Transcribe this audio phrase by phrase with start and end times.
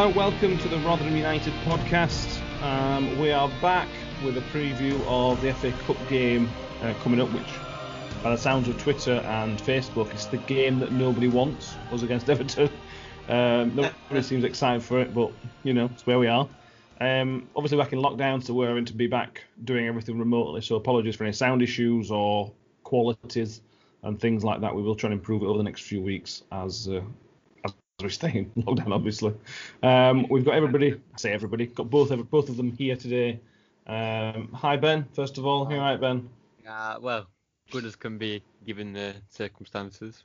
[0.00, 2.40] Welcome to the Rotherham United podcast.
[2.62, 3.86] Um, we are back
[4.24, 6.48] with a preview of the FA Cup game
[6.82, 7.52] uh, coming up, which,
[8.22, 12.30] by the sounds of Twitter and Facebook, is the game that nobody wants us against
[12.30, 12.70] Everton.
[13.28, 15.32] Um, nobody seems excited for it, but
[15.64, 16.48] you know, it's where we are.
[16.98, 20.62] Um, obviously, back in lockdown, so we're having to be back doing everything remotely.
[20.62, 22.50] So apologies for any sound issues or
[22.84, 23.60] qualities
[24.02, 24.74] and things like that.
[24.74, 27.04] We will try and improve it over the next few weeks as uh, as
[28.02, 29.34] we stay in lockdown, obviously.
[29.82, 33.40] Um, we've got everybody, I say everybody, got both of, both of them here today.
[33.86, 36.28] Um, hi Ben, first of all, you all right Ben?
[36.68, 37.26] Uh, well,
[37.70, 40.22] good as can be given the circumstances.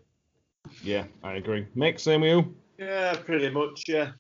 [0.84, 1.68] Yeah, I agree.
[1.76, 2.56] Mick, same with you.
[2.78, 3.84] Yeah, pretty much.
[3.88, 4.12] Yeah,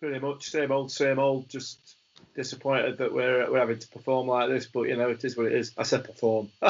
[0.00, 0.50] pretty much.
[0.50, 1.48] Same old, same old.
[1.48, 1.96] Just
[2.34, 5.46] disappointed that we're we're having to perform like this, but you know it is what
[5.46, 5.72] it is.
[5.76, 6.48] I said perform.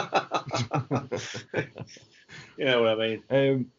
[2.57, 3.23] you know what I mean?
[3.31, 3.71] Um,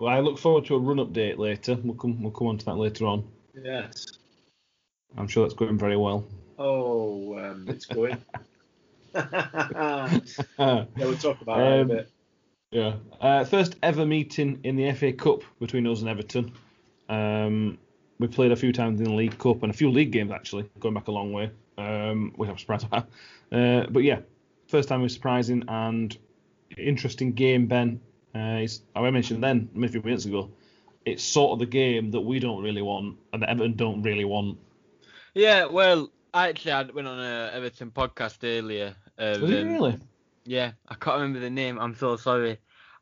[0.00, 1.76] well, I look forward to a run update later.
[1.84, 3.24] We'll come we'll come on to that later on.
[3.62, 4.06] Yes.
[5.16, 6.24] I'm sure that's going very well.
[6.58, 8.16] Oh, um, it's going.
[9.14, 10.18] yeah,
[10.96, 12.10] we'll talk about that in a Um, bit.
[12.70, 12.94] Yeah.
[13.20, 16.52] Uh, first ever meeting in the FA Cup between us and Everton.
[17.08, 17.78] Um,
[18.20, 20.70] we played a few times in the League Cup and a few league games actually,
[20.78, 23.08] going back a long way, um, which I'm surprised about.
[23.52, 24.20] Uh, but yeah,
[24.68, 26.16] first time was surprising and
[26.78, 28.00] interesting game, Ben.
[28.34, 30.50] Uh, I mentioned then, a few minutes ago,
[31.04, 34.24] it's sort of the game that we don't really want and that Everton don't really
[34.24, 34.58] want.
[35.34, 38.94] Yeah, well, I actually, I went on a Everton podcast earlier.
[39.18, 39.98] Um, really?
[40.44, 41.78] Yeah, I can't remember the name.
[41.78, 42.58] I'm so sorry.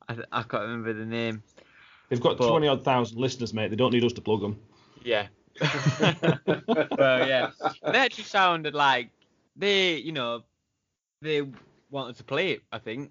[0.08, 1.42] I, I can't remember the name.
[2.08, 3.68] They've got But- 20 odd thousand listeners, mate.
[3.70, 4.58] They don't need us to plug them.
[5.04, 5.26] Yeah.
[5.60, 7.50] well, yeah.
[7.84, 9.10] They actually sounded like
[9.56, 10.42] they, you know,
[11.20, 11.42] they
[11.90, 12.62] wanted to play it.
[12.72, 13.10] I think,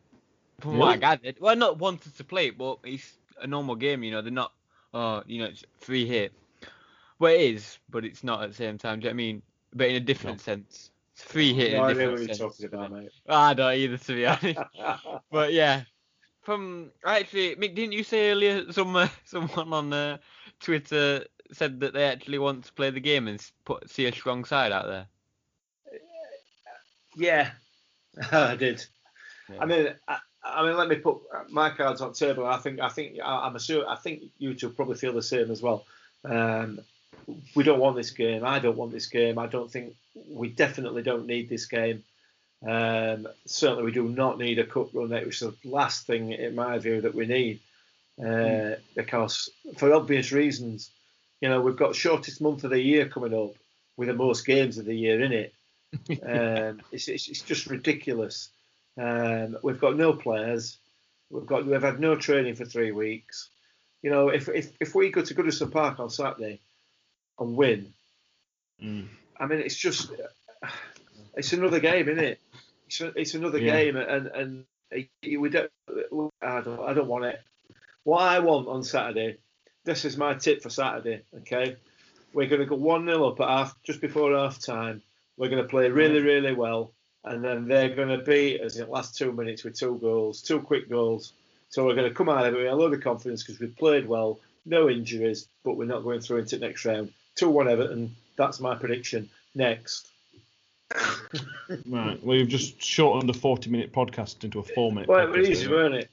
[0.60, 1.38] from what I gathered.
[1.40, 4.04] Well, not wanted to play it, but it's a normal game.
[4.04, 4.54] You know, they're not.
[4.94, 6.34] Oh, you know, it's free hit.
[7.20, 9.00] Well, it is, but it's not at the same time.
[9.00, 9.42] Do you know what I mean?
[9.74, 10.92] But in a different sense.
[11.14, 13.12] It's free hit in No a idea different what you're talking about, mate.
[13.28, 14.60] I don't either, to be honest.
[15.32, 15.84] But yeah,
[16.42, 20.18] from actually, Mick, didn't you say earlier some uh, someone on uh,
[20.60, 24.46] Twitter said that they actually want to play the game and put see a strong
[24.46, 25.08] side out there?
[27.16, 27.52] Yeah,
[28.32, 28.86] I did.
[29.50, 29.58] Yeah.
[29.60, 30.20] I mean, I,
[30.56, 31.18] I mean, let me put
[31.50, 32.46] my cards on the table.
[32.46, 35.62] I think, I think, I'm sure, I think you two probably feel the same as
[35.62, 35.86] well.
[36.26, 36.80] Um,
[37.56, 38.46] we don't want this game.
[38.46, 39.38] I don't want this game.
[39.38, 39.96] I don't think
[40.30, 42.04] we definitely don't need this game.
[42.66, 46.56] Um, certainly, we do not need a cup run, which is the last thing, in
[46.56, 47.60] my view, that we need.
[48.24, 50.90] Uh, Because, for obvious reasons,
[51.42, 53.56] you know, we've got shortest month of the year coming up
[53.96, 55.54] with the most games of the year in it.
[56.24, 58.50] um, it's, it's, it's just ridiculous.
[58.98, 60.78] Um, we've got no players.
[61.30, 63.50] We've got we've had no training for three weeks.
[64.02, 66.60] You know, if if, if we go to Goodison Park on Saturday
[67.40, 67.94] and win,
[68.82, 69.08] Mm.
[69.40, 70.12] I mean, it's just
[71.36, 72.40] it's another game, isn't it?
[72.86, 73.74] It's, it's another Yeah.
[73.76, 74.66] game, and and
[75.24, 75.72] we don't.
[76.42, 76.80] I don't.
[76.82, 77.42] I don't want it.
[78.04, 79.38] What I want on Saturday.
[79.84, 81.24] This is my tip for Saturday.
[81.40, 81.78] Okay,
[82.34, 85.02] we're going to go one 0 up at half, just before half time.
[85.38, 86.92] We're going to play really, really well,
[87.30, 90.42] and then they're going to beat us in the last two minutes with two goals,
[90.42, 91.34] two quick goals.
[91.70, 93.76] So we're going to come out of it with a load of confidence because we've
[93.76, 97.12] played well, no injuries, but we're not going through into the next round.
[97.36, 98.16] 2 1 Everton.
[98.38, 99.30] That's my prediction.
[99.56, 100.10] Next.
[101.86, 102.24] Right.
[102.24, 105.50] Well, you've just shortened a 40 minute podcast into a four minute Well, it was
[105.50, 106.10] easy, weren't it?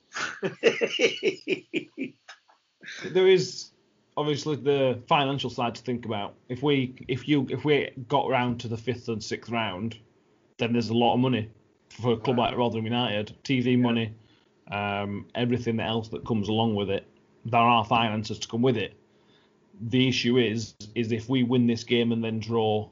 [3.12, 3.70] there is
[4.16, 6.34] obviously the financial side to think about.
[6.48, 9.96] If we if you if we got round to the fifth and sixth round,
[10.58, 11.50] then there's a lot of money
[11.88, 14.14] for a club like Rotherham United, TV money,
[14.70, 17.06] um, everything else that comes along with it.
[17.44, 18.94] There are finances to come with it.
[19.88, 22.88] The issue is is if we win this game and then draw,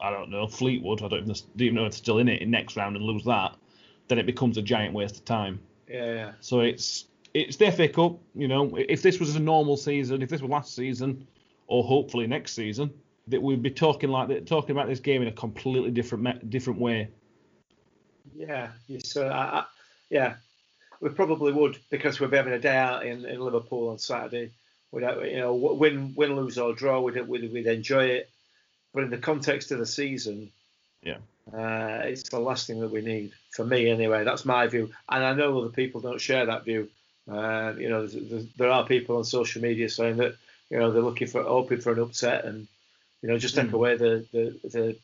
[0.00, 2.50] I don't know Fleetwood, I don't even, even know if it's still in it in
[2.50, 3.54] next round and lose that,
[4.08, 5.60] then it becomes a giant waste of time.
[5.88, 6.32] yeah, yeah.
[6.40, 8.18] So it's it's the FA Cup.
[8.34, 11.26] You know, if this was a normal season, if this was last season,
[11.66, 12.92] or hopefully next season,
[13.28, 16.80] that we'd be talking like that, talking about this game in a completely different different
[16.80, 17.08] way.
[18.36, 19.64] Yeah, yes, uh, I, I,
[20.10, 20.34] yeah,
[21.00, 24.50] we probably would because we'd be having a day out in, in Liverpool on Saturday.
[24.92, 28.30] We'd, you know, win, win, lose or draw, we'd, we'd, we'd enjoy it.
[28.94, 30.50] But in the context of the season,
[31.02, 31.18] Yeah.
[31.52, 34.24] uh, it's the last thing that we need for me anyway.
[34.24, 36.88] That's my view, and I know other people don't share that view.
[37.30, 40.36] Uh, you know, there's, there's, there are people on social media saying that
[40.70, 42.68] you know they're looking for hoping for an upset and
[43.26, 43.72] you know just take Mm.
[43.72, 44.96] away the the, the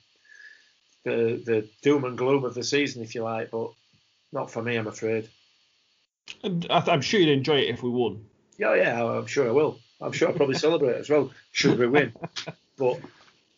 [1.04, 3.72] the the doom and gloom of the season, if you like, but
[4.32, 5.28] not for me, I'm afraid.
[6.44, 8.24] And I, I'm sure you'd enjoy it if we won.
[8.58, 9.80] Yeah, yeah, I'm sure I will.
[10.00, 12.12] I'm sure I'll probably celebrate as well, should we win.
[12.78, 13.00] But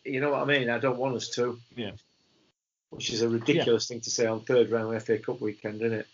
[0.03, 0.69] you know what I mean?
[0.69, 1.59] I don't want us to.
[1.75, 1.91] Yeah.
[2.89, 6.07] Which is a ridiculous thing to say on third round FA Cup weekend, isn't it?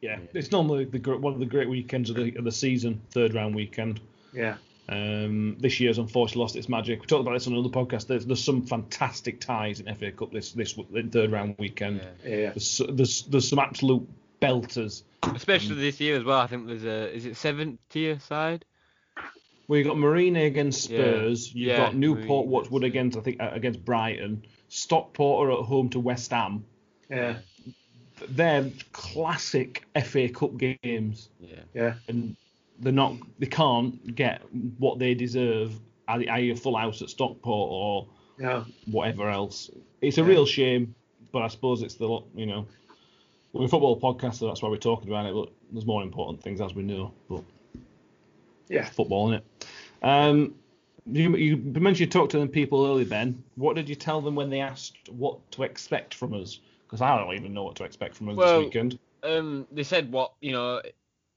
[0.00, 3.34] Yeah, it's normally the one of the great weekends of the of the season, third
[3.34, 4.00] round weekend.
[4.32, 4.56] Yeah.
[4.88, 7.00] Um, this year's unfortunately lost its magic.
[7.00, 8.08] We talked about this on another podcast.
[8.08, 10.76] There's, there's some fantastic ties in FA Cup this this
[11.10, 12.00] third round weekend.
[12.24, 12.28] Yeah.
[12.36, 12.48] Yeah.
[12.50, 14.06] There's, there's there's some absolute
[14.40, 15.02] belters.
[15.22, 16.40] Especially this year as well.
[16.40, 18.64] I think there's a is it seventh tier side?
[19.68, 20.98] Well, you've got Marine against Spurs.
[20.98, 21.04] Yeah.
[21.12, 21.54] Spurs.
[21.54, 24.42] You've Yeah, got Newport Marine Watford against- against I think uh, against Brighton.
[24.68, 26.64] Stockport are at home to West Ham.
[27.08, 27.36] Yeah.
[28.28, 31.60] They're classic FA Cup games, Yeah.
[31.74, 31.94] Yeah.
[32.08, 32.36] and
[32.80, 33.14] they're not.
[33.38, 34.42] They can't get
[34.78, 35.78] what they deserve.
[36.08, 36.50] i.e.
[36.50, 38.08] a full house at Stockport or
[38.38, 38.64] Yeah.
[38.90, 39.70] whatever else.
[40.00, 40.26] It's a Yeah.
[40.26, 40.94] real shame,
[41.30, 42.66] but I suppose it's the lo- you know
[43.52, 45.32] we're a football podcast, so that's why we're talking about it.
[45.34, 47.12] But there's more important things as we know.
[47.28, 47.44] But
[48.68, 48.84] Yeah.
[48.86, 49.42] football, innit?
[50.02, 50.54] Um,
[51.10, 53.42] you, you mentioned you talked to them people early, Ben.
[53.56, 56.60] What did you tell them when they asked what to expect from us?
[56.86, 58.98] Because I don't even know what to expect from us Well- this weekend.
[59.24, 60.82] Um, they said what you know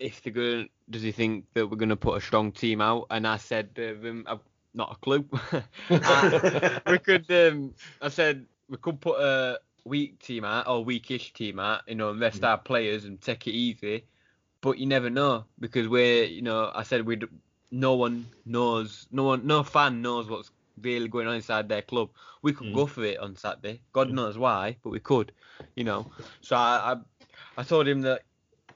[0.05, 0.69] if they're going.
[0.89, 3.07] Does he think that we're going to put a strong team out?
[3.09, 4.39] And I said, um, I've
[4.73, 5.25] not a clue.
[5.89, 7.29] Uh, we could.
[7.31, 11.81] Um, I said we could put a weak team out or weakish team out.
[11.87, 14.05] You know, and rest our players and take it easy.
[14.61, 16.25] But you never know because we're.
[16.25, 17.19] You know, I said we.
[17.71, 19.07] No one knows.
[19.11, 19.47] No one.
[19.47, 22.09] No fan knows what's really going on inside their club.
[22.41, 22.75] We could Mm.
[22.75, 23.81] go for it on Saturday.
[23.93, 25.31] God knows why, but we could.
[25.75, 26.11] You know.
[26.41, 26.93] So I.
[26.93, 26.95] I
[27.57, 28.23] I told him that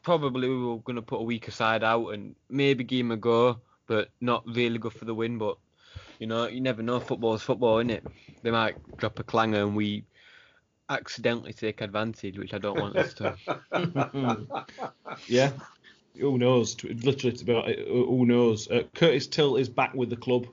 [0.04, 3.18] probably we were going to put a weaker side out and maybe give him a
[3.18, 5.38] go, but not really go for the win.
[5.38, 5.58] But
[6.20, 7.00] you know, you never know.
[7.00, 8.06] Football's football, isn't it?
[8.44, 10.04] They might drop a clanger and we
[10.90, 13.36] accidentally take advantage, which I don't want us to.
[15.28, 15.52] yeah.
[16.20, 16.76] Who knows?
[16.84, 18.70] Literally, to be honest, who knows?
[18.70, 20.48] Uh, Curtis Tilt is back with the club.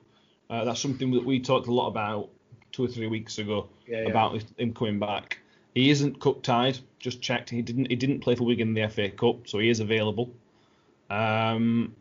[0.49, 2.29] Uh, that's something that we talked a lot about
[2.71, 4.09] two or three weeks ago Yeah, yeah.
[4.09, 5.39] about him coming back.
[5.77, 6.79] He isn't cup tied.
[6.97, 7.51] Just checked.
[7.51, 7.91] He didn't.
[7.91, 10.33] He didn't play for Wigan in the FA Cup, so he is available.
[11.11, 11.95] Um,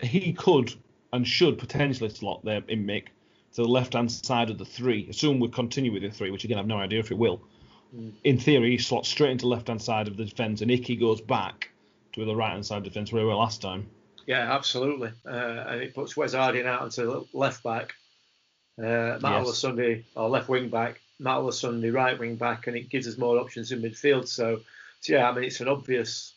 [0.00, 0.74] he could
[1.14, 3.06] and should potentially slot there in Mick
[3.54, 5.08] to the left hand side of the three.
[5.08, 7.40] Assume we continue with the three, which again I've no idea if it will.
[8.22, 11.22] In theory, he slots straight into left hand side of the defence, and Icky goes
[11.22, 11.70] back
[12.12, 13.88] to the right hand side of defence where we were last time.
[14.26, 15.10] Yeah, absolutely.
[15.26, 17.94] Uh, and it puts Wes Harding out onto left back,
[18.78, 19.46] uh, Matt Yes.
[19.46, 23.38] Olosunde or left wing back, Matt Olosunde right wing back, and it gives us more
[23.38, 24.26] options in midfield.
[24.28, 24.60] So,
[25.00, 26.34] so yeah, I mean it's an obvious,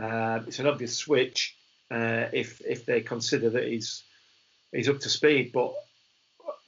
[0.00, 1.56] uh, it's an obvious switch
[1.90, 4.04] uh, if if they consider that he's
[4.72, 5.52] he's up to speed.
[5.52, 5.74] But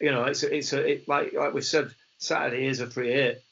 [0.00, 3.12] you know, it's a, it's a it, like like we said, Saturday is a free
[3.12, 3.44] hit,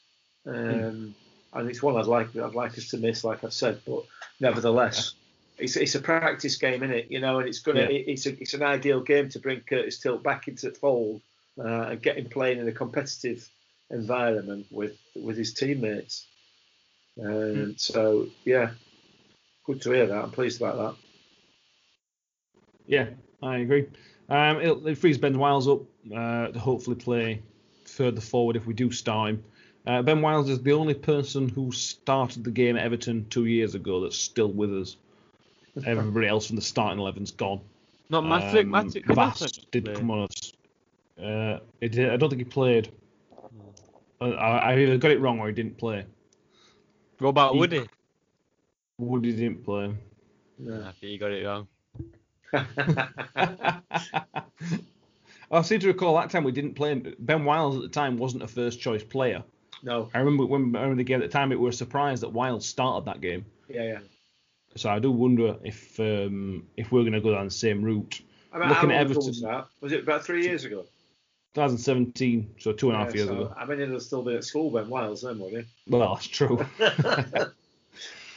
[0.45, 1.15] um,
[1.53, 3.81] and it's one I'd like I'd like us to miss, like I've said.
[3.87, 4.03] But
[4.39, 5.13] nevertheless,
[5.57, 7.11] it's it's a practice game, isn't it?
[7.11, 7.87] You know, and it's gonna Yeah.
[7.87, 11.21] it, it's a, it's an ideal game to bring Curtis Tilt back into the fold
[11.57, 13.47] uh, and get him playing in a competitive
[13.91, 16.27] environment with with his teammates.
[17.21, 18.71] Um, So yeah,
[19.65, 20.23] good to hear that.
[20.23, 20.95] I'm pleased about that.
[22.87, 23.09] Yeah,
[23.41, 23.87] I agree.
[24.29, 25.81] Um, it, it frees Ben Wiles up
[26.13, 27.41] uh, to hopefully play
[27.85, 29.43] further forward if we do start him.
[29.85, 33.75] Uh, ben Wiles is the only person who started the game at Everton two years
[33.75, 34.97] ago that's still with us.
[35.85, 37.61] Everybody else from the starting eleven's gone.
[38.09, 38.61] Not Matic.
[38.61, 39.05] Um, Matic.
[39.15, 40.53] Vast did come on us.
[41.21, 42.91] Uh, it did, I don't think he played.
[44.21, 46.05] I, I either got it wrong or he didn't play.
[47.19, 47.87] What about He- Woody?
[48.97, 49.93] Woody didn't play.
[50.59, 51.67] Yeah, I think you got it wrong.
[55.51, 57.15] I seem to recall that time we didn't play him.
[57.19, 59.43] Ben Wiles at the time wasn't a first choice player.
[59.83, 62.23] no, I remember when I remember the game at the time, it was were surprised
[62.23, 63.45] that Wiles started that game.
[63.67, 63.99] yeah, yeah.
[64.77, 68.21] So I do wonder if um, if we're going to go down the same route.
[68.53, 69.67] I mean, Looking how at long Everton- was that?
[69.81, 70.85] Was it about three years ago?
[71.53, 73.53] 2017, so two and a half Yeah, years so, ago.
[73.57, 75.63] I mean, he'll still be at school Ben Wiles then, won't he?
[75.87, 76.65] Well, that's true.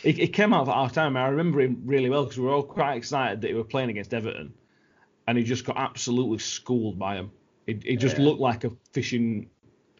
[0.03, 1.17] it, it came out at our time.
[1.17, 3.91] I remember him really well because we were all quite excited that he was playing
[3.91, 4.53] against Everton,
[5.27, 7.31] and he just got absolutely schooled by him.
[7.67, 8.25] It, it just Yeah.
[8.25, 9.49] looked like a fishing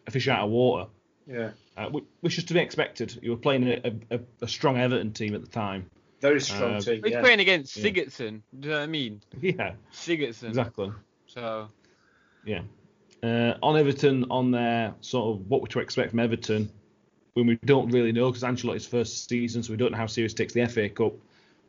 [0.07, 0.89] a fish out of water,
[1.25, 1.89] Yeah, uh,
[2.21, 3.17] which is to be expected.
[3.23, 5.89] You were playing a, a, a strong Everton team at the time.
[6.21, 7.01] very strong Uh, team.
[7.03, 7.21] He's yeah.
[7.21, 7.89] playing against Yeah.
[7.89, 8.41] Sigurdsson.
[8.59, 9.21] Do you know what I mean?
[9.41, 10.49] Yeah, Sigurdsson.
[10.49, 10.91] exactly.
[11.27, 11.69] So
[12.43, 12.61] Yeah.
[13.25, 16.69] Uh, on Everton, on their sort of what we're to expect from Everton,
[17.33, 20.35] when we don't really know because Ancelotti's first season, so we don't know how serious
[20.35, 21.13] takes the FA Cup.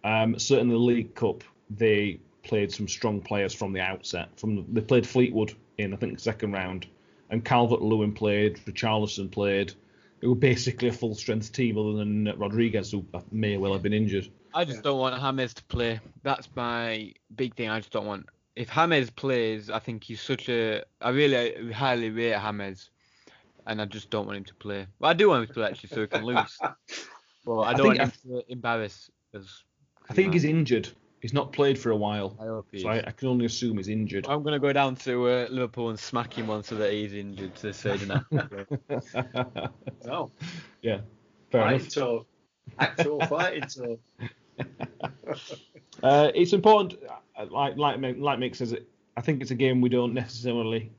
[0.04, 4.28] Um, certainly the League Cup, they played some strong players from the outset.
[4.38, 6.86] From the, they played Fleetwood in I think second round,
[7.30, 9.72] and Calvert Lewin played, Richarlison played.
[10.20, 13.94] It was basically a full strength team other than Rodriguez, who may well have been
[13.94, 14.28] injured.
[14.52, 16.00] I just don't want James to play.
[16.22, 17.70] That's my big thing.
[17.70, 18.26] I just don't want.
[18.56, 20.82] If James plays, I think he's such a.
[21.00, 22.90] I really highly rate James,
[23.66, 24.86] and I just don't want him to play.
[24.98, 26.58] But I do want him to play actually, so he can lose.
[27.44, 29.62] But I I don't think want him to embarrass us.
[30.10, 30.32] I think Yeah.
[30.32, 30.88] he's injured.
[31.22, 33.02] He's not played for a while, I hope he so is.
[33.04, 34.26] I, I can only assume he's injured.
[34.28, 37.54] I'm gonna go down to uh, Liverpool and smack him one so that he's injured
[37.56, 38.24] to say that.
[40.04, 40.30] No,
[40.82, 41.00] yeah,
[41.50, 41.94] fair fighting enough.
[41.94, 42.26] talk.
[42.78, 44.00] Actual fighting talk.
[46.02, 47.14] Uh, it's important, uh,
[47.44, 48.88] like like like Mick says, it.
[49.16, 50.90] I think it's a game we don't necessarily,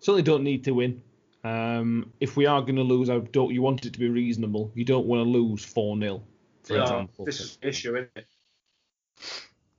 [0.00, 1.02] certainly don't need to win.
[1.42, 3.52] Um, if we are going to lose, I don't.
[3.52, 4.70] You want it to be reasonable.
[4.74, 6.22] You don't want to lose four 0
[6.64, 7.24] for No, example.
[7.24, 8.26] this is the issue, isn't it?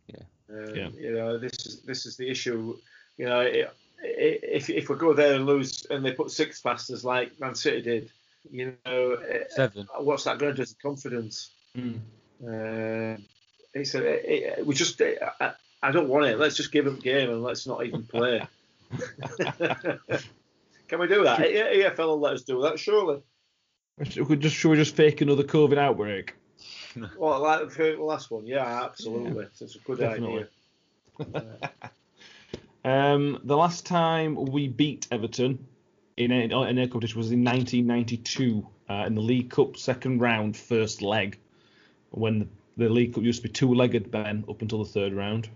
[0.07, 0.15] Yeah.
[0.49, 0.89] Um, Yeah.
[0.97, 2.77] You know, this is this is the issue.
[3.17, 3.67] You know, i i
[4.03, 7.53] if if we go there and lose, and they put six past us like Man
[7.53, 8.11] City did,
[8.49, 9.87] you know, eh, Seven.
[9.99, 11.51] what's that going to do to confidence?
[11.77, 11.99] Mm.
[12.43, 13.21] Uh,
[13.75, 14.99] it's a, it, it- we just.
[15.01, 16.39] I, I don't want it.
[16.39, 18.45] Let's just give them game and let's not even play.
[20.87, 21.41] Can we do that?
[21.41, 23.21] E- EFL will let us do that, surely.
[24.03, 26.35] Should we just should we just fake another COVID outbreak?
[27.17, 29.45] Well, like the last one, yeah, absolutely.
[29.61, 30.45] It's a good Definitely.
[31.21, 31.61] idea.
[32.83, 35.65] Um, the last time we beat Everton
[36.17, 40.57] in a, in a competition was in 1992 uh, in the League Cup second round,
[40.57, 41.39] first leg,
[42.09, 45.49] when the, the League Cup used to be two-legged Ben up until the third round.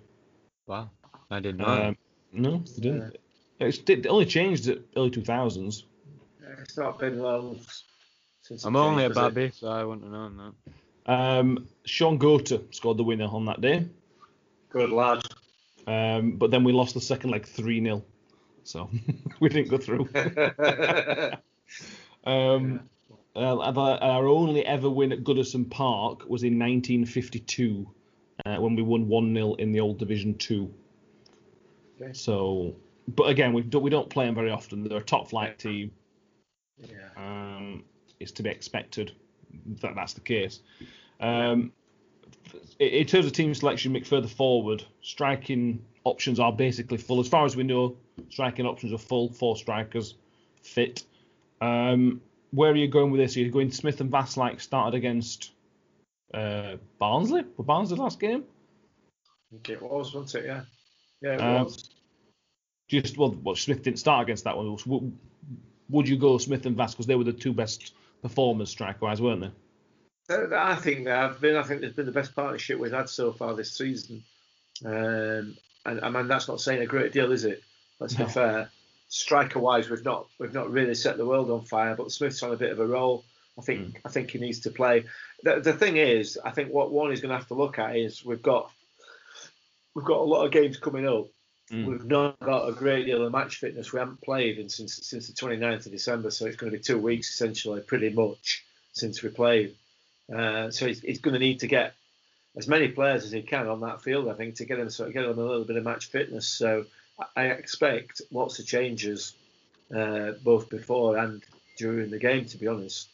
[0.67, 0.89] Wow,
[1.29, 1.65] I didn't know.
[1.65, 1.98] Um,
[2.31, 3.17] no, it didn't.
[3.60, 5.84] It's, it only changed at early 2000s.
[6.62, 7.60] It's not been long
[8.41, 8.65] since.
[8.65, 9.55] I'm only a changed, has it?
[9.55, 10.53] so I wouldn't have known
[11.07, 11.12] that.
[11.12, 13.88] Um, Shaun Goater scored the winner on that day,
[14.69, 15.24] Good lad.
[15.88, 18.03] um, but then we lost the second leg 3 0.
[18.63, 18.89] So
[19.39, 20.10] we didn't go through.
[22.25, 22.89] Um,
[23.36, 27.88] uh, our, our only ever win at Goodison Park was in 1952
[28.45, 30.71] uh, when we won 1 0 in the old Division 2.
[32.01, 32.13] Okay.
[32.13, 32.75] So,
[33.07, 34.83] but again, we don't, we don't play them very often.
[34.83, 35.91] They're a top flight team.
[36.77, 36.97] yeah.
[37.17, 37.83] Um,
[38.19, 39.11] it's to be expected
[39.81, 40.59] that that's the case.
[41.19, 41.71] Um,
[42.79, 47.19] in, terms of team selection, Mick, further forward, striking options are basically full.
[47.19, 47.95] As far as we know,
[48.29, 49.31] striking options are full.
[49.31, 50.15] Four strikers
[50.61, 51.03] fit.
[51.61, 52.21] Um,
[52.51, 53.35] where are you going with this?
[53.35, 55.51] Are you going Smith and Vass like started against
[56.34, 57.44] uh, Barnsley?
[57.58, 58.44] Were Barnsley last game?
[58.44, 60.48] I think it was, wasn't it?
[60.48, 60.62] Yeah.
[61.22, 61.89] Yeah, it Um, was.
[62.88, 64.77] Just well, well, Smith didn't start against that one.
[64.86, 65.17] Would,
[65.89, 69.41] would you go Smith and Vass because they were the two best performers striker-wise, weren't
[69.41, 69.51] they?
[70.29, 71.55] Th- th- I think they have been.
[71.55, 74.24] I think it's been the best partnership we've had so far this season.
[74.84, 77.62] Um, and I mean, that's not saying a great deal, is it?
[78.00, 78.25] Let's No.
[78.25, 78.70] be fair.
[79.08, 81.96] Striker wise, we've not we've not really set the world on fire.
[81.96, 83.24] But Smith's on a bit of a roll.
[83.58, 85.05] I think I think he needs to play.
[85.45, 87.95] The, the thing is, I think what one is going to have to look at
[87.95, 88.71] is we've got
[89.93, 91.27] we've got a lot of games coming up.
[91.71, 91.85] Mm.
[91.85, 93.93] We've not got a great deal of match fitness.
[93.93, 96.83] We haven't played in, since since the 29th of December, so it's going to be
[96.83, 99.75] two weeks essentially, pretty much since we played.
[100.35, 101.93] Uh, so he's, he's going to need to get
[102.57, 105.09] as many players as he can on that field, I think, to get him sort
[105.09, 106.47] of get him a little bit of match fitness.
[106.47, 106.85] So
[107.19, 109.35] I I expect lots of changes
[109.95, 111.43] uh, both before and
[111.77, 113.09] during the game, to be honest.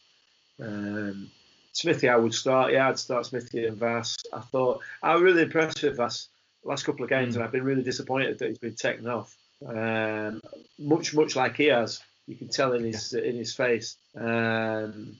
[0.58, 1.30] Um,
[1.72, 2.72] Smithy, I would start.
[2.72, 4.16] Yeah, I'd start Smithy and Vass.
[4.32, 6.28] I thought I was really impressed with Vass
[6.64, 7.36] last couple of games, Mm.
[7.36, 9.36] and I've been really disappointed that he's been taken off.
[9.66, 10.40] Um,
[10.78, 13.96] much, much like he has, you can tell in his in his face.
[14.16, 15.16] Um,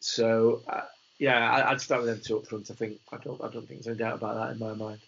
[0.00, 0.82] so uh,
[1.18, 2.70] yeah, I, I'd start with them two up front.
[2.70, 5.00] I think I don't I don't think there's any doubt about that in my mind.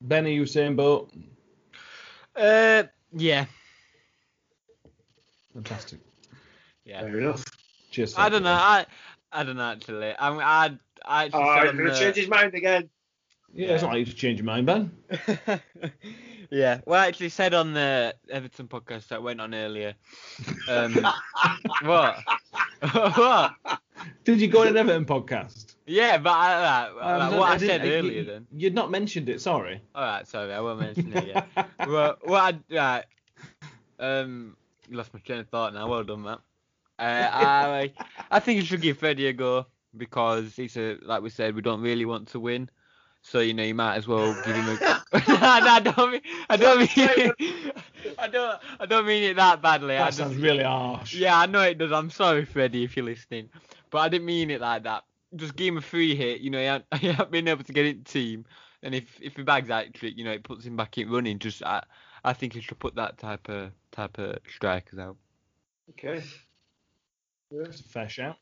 [0.00, 1.12] Ben, are you saying boat?
[2.34, 3.46] Uh, yeah,
[5.54, 6.00] Fantastic.
[6.84, 7.00] yeah.
[7.00, 7.44] Fair enough.
[7.90, 8.14] Cheers.
[8.16, 8.52] I don't know.
[8.52, 8.84] I
[9.36, 10.14] I don't know actually.
[10.18, 10.70] I mean, I
[11.04, 12.88] I actually Oh, he's going to change his mind again.
[13.54, 14.90] Yeah, it's not like you to change your mind, Ben.
[16.50, 16.80] yeah.
[16.84, 19.94] Well, I actually said on the Everton podcast that went on earlier.
[20.68, 20.94] Um,
[21.82, 22.16] what?
[22.92, 23.52] what?
[24.24, 25.74] Did you go on an Everton podcast?
[25.86, 28.46] Yeah, but I, uh, Um, like, what I, didn't- said you- earlier then.
[28.52, 29.80] You'd not mentioned it, sorry.
[29.94, 31.46] All right, sorry, I won't mention it yet.
[31.86, 33.04] well, what I right,
[34.00, 34.56] um,
[34.90, 35.88] lost my train of thought now.
[35.88, 36.40] Well done, Matt.
[36.98, 37.92] Uh, I
[38.30, 41.62] I think you should give Freddie a go because he's a like we said we
[41.62, 42.70] don't really want to win,
[43.22, 44.78] so you know you might as well give him a.
[45.28, 47.32] no, no, I don't mean I don't mean
[48.18, 49.96] I don't I don't mean it that badly.
[49.96, 51.14] I That just, sounds really harsh.
[51.14, 51.92] yeah, I know it does.
[51.92, 53.48] I'm sorry, Freddie, if you're listening,
[53.90, 55.04] but I didn't mean it like that.
[55.34, 56.40] Just give him a free hit.
[56.40, 58.44] You know, he hasn't, he hasn't been able to get it team,
[58.82, 61.38] and if if he bags that trick, you know, it puts him back in running.
[61.38, 61.82] Just I
[62.24, 65.16] I think he should put that type of type of strikers out.
[65.90, 66.22] Okay.
[67.50, 68.36] It's a fair shout.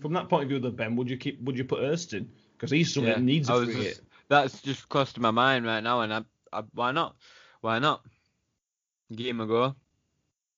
[0.00, 1.40] From that point of view, though, Ben, would you keep?
[1.42, 2.30] Would you put Erston?
[2.56, 4.06] Because he's someone Yeah, that needs I a was free just- hit.
[4.28, 7.16] That's just close to my mind right now, and I, I why not?
[7.62, 8.02] Why not?
[9.12, 9.74] Give him a go.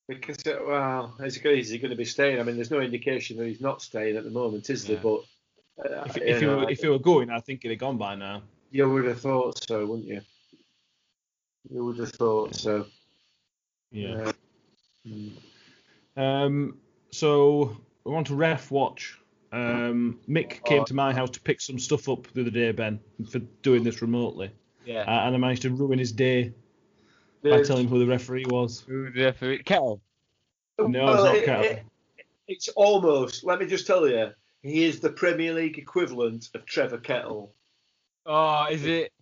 [0.09, 2.39] Because uh, well, is he, is he going to be staying?
[2.39, 4.97] I mean, there's no indication that he's not staying at the moment, is there?
[4.97, 5.03] Yeah.
[5.03, 7.71] But uh, If, you if, he know, were, if he were going, I think he'd
[7.71, 8.43] have gone by now.
[8.71, 10.21] you would have thought so, wouldn't you?
[11.71, 12.85] You would have thought so.
[13.91, 14.33] Yeah.
[15.09, 15.33] Mm.
[16.17, 16.77] Um.
[17.13, 19.19] So we want to ref watch.
[19.53, 22.99] Um, Mick came to my house to pick some stuff up the other day, Ben,
[23.31, 24.51] for doing this remotely,
[24.87, 25.03] Yeah.
[25.03, 26.55] uh, and I managed to ruin his day
[27.45, 28.81] by The- telling him who the referee was.
[28.89, 29.63] Who the referee?
[29.63, 30.01] Kettle.
[30.79, 31.65] No, it's Well, not it- Kettle.
[31.65, 31.83] it-
[32.49, 33.45] it's almost.
[33.45, 37.53] Let me just tell you, he is the Premier League equivalent of Trevor Kettle.
[38.25, 39.13] Oh, is it?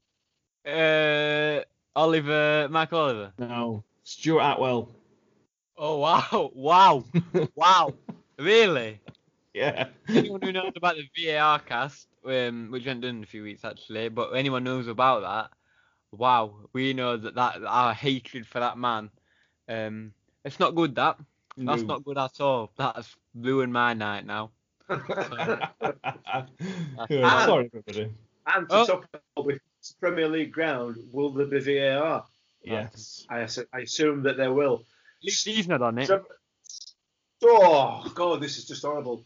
[0.65, 1.65] Uh,
[1.97, 3.33] Oliver, Mike Oliver.
[3.39, 4.95] No, Stuart Atwell.
[5.83, 7.05] Oh wow, wow,
[7.55, 7.95] wow!
[8.39, 9.01] Really?
[9.55, 9.89] Yeah.
[10.11, 13.43] Anyone who knows about the VAR cast, um, which we haven't done in a few
[13.43, 15.51] weeks actually, but anyone knows about that,
[16.13, 19.09] wow, we know that that our hatred for that man,
[19.71, 20.13] um,
[20.45, 20.95] it's not good.
[20.97, 21.17] That
[21.57, 21.89] that's No.
[21.89, 22.71] not good at all.
[22.77, 24.51] That's ruined my night now.
[27.09, 28.13] Yeah, sorry, everybody.
[28.55, 28.87] And to Oh.
[28.87, 29.61] top it all, with
[29.99, 32.27] Premier League ground, will there be VAR?
[32.63, 33.27] Yes.
[33.31, 34.85] I, I assume that there will.
[35.21, 36.07] He's not on it.
[36.07, 36.37] Trevor-
[37.43, 39.25] Oh God, this is just horrible.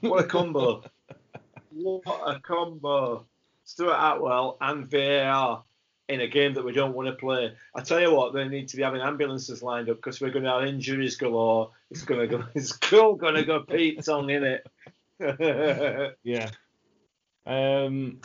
[0.00, 0.82] What a combo!
[1.70, 3.24] what a combo!
[3.64, 5.64] Stuart Atwell and VAR
[6.08, 7.52] in a game that we don't want to play.
[7.74, 10.44] I tell you what, they need to be having ambulances lined up because we're going
[10.44, 11.70] to have injuries galore.
[11.90, 12.44] It's going to go.
[12.54, 14.66] It's all going to go Pete Tong in it.
[16.22, 16.50] Yeah.
[17.46, 18.20] Um,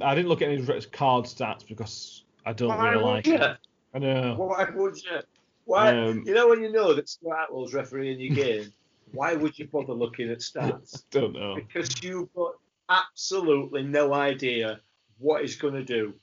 [0.00, 3.36] I didn't look at his card stats because I don't Why really like you?
[3.36, 3.56] it.
[3.94, 4.34] I know.
[4.34, 5.20] Why would you?
[5.64, 5.96] Why?
[5.96, 8.72] Um, you know when you know that Stuart Atwell's refereeing your game,
[9.12, 11.04] why would you bother looking at stats?
[11.10, 11.54] Don't know.
[11.54, 12.54] Because you've got
[12.88, 14.80] absolutely no idea
[15.18, 16.14] what he's going to do.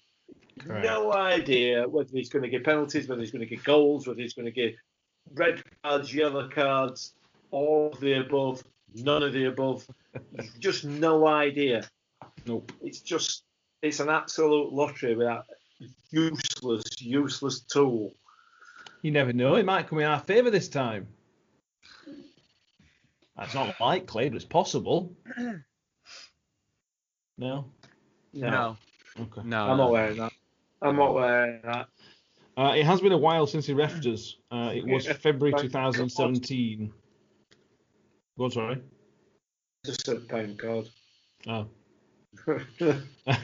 [0.60, 0.86] Correct.
[0.86, 4.22] No idea whether he's going to give penalties, whether he's going to give goals, whether
[4.22, 4.74] he's going to give
[5.34, 7.14] red cards, yellow cards,
[7.52, 9.88] all of the above, none of the above.
[10.60, 11.88] just no idea.
[12.46, 12.72] Nope.
[12.82, 13.44] It's just,
[13.82, 15.46] it's an absolute lottery with that
[16.12, 18.14] useless, useless tool.
[19.02, 19.56] You never know.
[19.56, 21.08] It might come in our favour this time.
[23.36, 25.16] That's not likely, but it's possible.
[27.38, 27.66] No.
[28.34, 28.78] No,
[29.20, 29.42] Okay.
[29.44, 29.62] no.
[29.64, 29.84] I'm no.
[29.84, 30.34] not wearing that.
[30.82, 31.88] I'm not wearing that.
[32.58, 34.38] Uh, it has been a while since he refed us.
[34.52, 36.94] Uh, it was February 2017.
[38.38, 38.82] Go on, sorry.
[39.86, 40.88] Just a thank God.
[41.48, 41.68] Oh.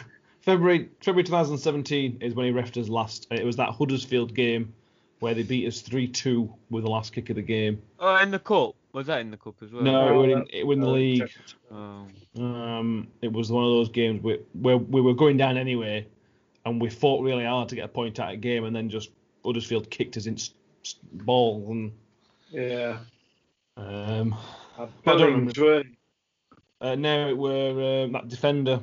[0.42, 3.28] February February 2017 is when he refed us last.
[3.32, 4.74] It was that Huddersfield game
[5.20, 7.82] where they beat us 3-2 with the last kick of the game.
[8.00, 8.76] Oh, in the cup.
[8.94, 9.84] Was that in the cup as well?
[9.84, 11.32] No, it was in, it was in the Uh, league.
[11.72, 12.08] Oh.
[12.38, 16.08] Um, it was one of those games where, where we were going down anyway,
[16.66, 18.90] and we fought really hard to get a point out of the game, and then
[18.90, 19.12] just
[19.46, 20.54] Huddersfield kicked us in s-
[20.84, 21.66] s- ball.
[21.70, 21.92] And
[22.52, 23.00] Yeah.
[23.76, 24.36] um,
[24.78, 25.88] I I don't Bellingham, weren't
[26.82, 28.80] uh, now it were um, that defender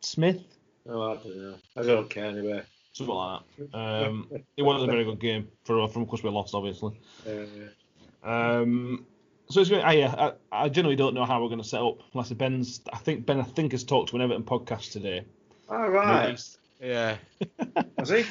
[0.00, 0.42] Smith,
[0.90, 1.54] Oh, I don't know.
[1.76, 2.62] I don't care anyway.
[2.92, 3.40] Something like
[3.72, 3.74] that.
[3.78, 6.98] Um, it wasn't a very good game for from of course we lost obviously.
[7.26, 9.06] Uh, Um,
[9.50, 12.00] so it's, I, yeah, I, I generally don't know how we're going to set up.
[12.12, 15.24] Unless Ben's, I think Ben, I think has talked to an Everton podcast today.
[15.70, 16.38] All right.
[16.82, 17.16] Yeah.
[17.98, 18.24] Has he?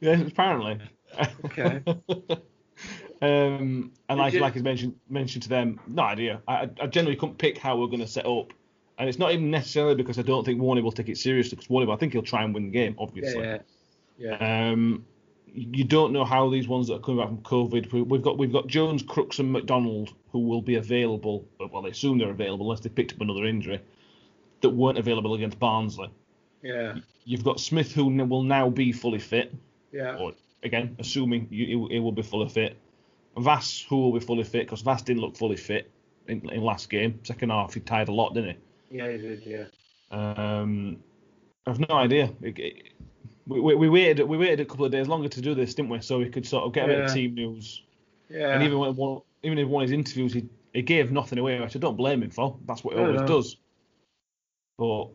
[0.00, 0.78] Yeah, apparently.
[1.46, 1.82] Okay.
[1.88, 2.00] um,
[3.20, 6.40] and Did like you- like I mentioned mentioned to them, no idea.
[6.48, 8.52] I, I generally couldn't pick how we're going to set up,
[8.98, 11.56] and it's not even necessarily because I don't think Warney will take it seriously.
[11.56, 13.42] Because Warney, I think he'll try and win the game, obviously.
[13.42, 13.52] yeah.
[13.54, 13.58] Yeah.
[14.28, 15.04] Um,
[15.52, 17.92] you don't know how these ones that are coming back from COVID.
[17.92, 21.44] we- We've got we've got Jones, Crooks, and MacDonald who will be available.
[21.58, 23.80] Well, they assume they're available unless they picked up another injury
[24.60, 26.08] that weren't available against Barnsley.
[26.62, 26.96] Yeah.
[27.24, 29.52] You've got Smith who will now be fully fit,
[29.92, 30.16] Yeah.
[30.18, 32.76] or again assuming you, he, will- he will be fully fit.
[33.38, 35.90] Vass who will be fully fit because Vass didn't look fully fit
[36.28, 37.18] in, in last game.
[37.24, 38.56] Second half he tired a lot, didn't
[38.90, 38.98] he?
[38.98, 39.42] Yeah, he did.
[39.46, 39.64] Yeah.
[40.12, 40.98] Um,
[41.66, 42.30] I've no idea.
[42.42, 42.82] It- it-
[43.46, 45.90] we, we, we waited we waited a couple of days longer to do this, didn't
[45.90, 46.00] we?
[46.00, 47.82] So we could sort of get a bit of team news.
[48.28, 48.54] Yeah.
[48.54, 51.58] And even when one, even in one of his interviews, he, he gave nothing away,
[51.60, 52.58] which I don't blame him for.
[52.66, 53.26] That's what he No, always no.
[53.26, 53.56] does.
[54.78, 55.12] But no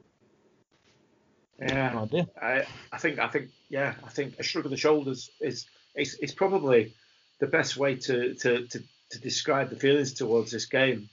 [1.62, 2.00] yeah.
[2.02, 2.28] idea.
[2.42, 6.16] I, I think I think yeah I think a shrug of the shoulders is is,
[6.16, 6.94] is probably
[7.40, 11.10] the best way to, to, to, to describe the feelings towards this game.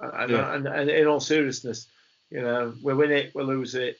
[0.00, 0.54] And, Yeah.
[0.54, 1.86] and, and in all seriousness,
[2.30, 3.96] you know, we win it, we lose it.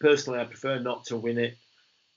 [0.00, 1.56] Personally, I prefer not to win it.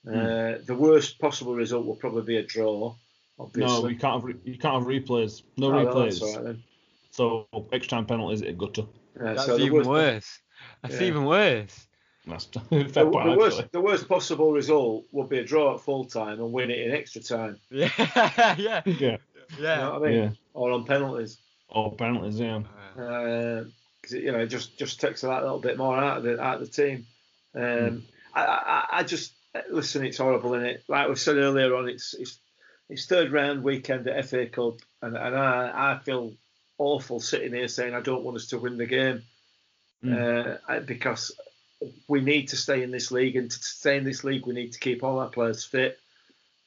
[0.06, 2.96] Uh, the worst possible result will probably be a draw.
[3.40, 3.84] Obviously.
[3.84, 5.44] No, you can't have re- you can't have replays.
[5.58, 6.20] No Oh, well, replays.
[6.20, 6.64] that's all right then.
[7.12, 8.84] So extra time penalties at gutter.
[9.16, 10.40] Yeah, That's so even worst, worse.
[10.82, 11.08] That's Yeah.
[11.08, 11.88] even worse.
[12.26, 13.70] That's The, fair the worst, actually.
[13.72, 16.92] the worst possible result would be a draw at full time and win it in
[16.92, 17.60] extra time.
[17.72, 17.90] Yeah.
[17.98, 18.56] yeah.
[18.58, 19.18] Yeah, yeah.
[19.58, 20.24] You know what I mean?
[20.24, 20.30] yeah.
[20.54, 21.38] Or on penalties.
[21.70, 22.62] Or penalties, yeah.
[22.96, 26.62] because you know it just just takes that little bit more out of the out
[26.62, 27.06] of the team.
[27.56, 29.34] Um, I, I I just
[29.70, 30.06] listen.
[30.06, 30.84] It's horrible, isn't it?
[30.88, 32.40] Like we said earlier on, it's it's
[32.90, 36.34] it's third round weekend at FA Cup, and and I I feel
[36.78, 39.24] awful sitting here saying I don't want us to win the game
[40.06, 41.32] uh, because
[42.08, 44.74] we need to stay in this league, and to stay in this league, we need
[44.74, 46.00] to keep all our players fit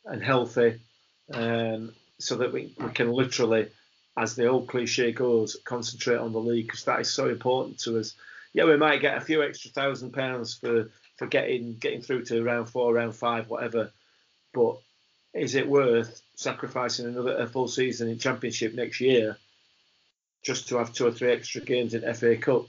[0.05, 0.81] and healthy,
[1.33, 3.69] um, so that we, we can literally,
[4.17, 7.99] as the old cliche goes, concentrate on the league because that is so important to
[7.99, 8.15] us.
[8.53, 10.91] Yeah, we might get a few extra thousand pounds for
[11.21, 13.93] for getting getting through to round four, round five, whatever,
[14.55, 14.79] but
[15.35, 19.37] is it worth sacrificing another a full season in Championship next year
[20.43, 22.65] just to have two or three extra games in FA Cup?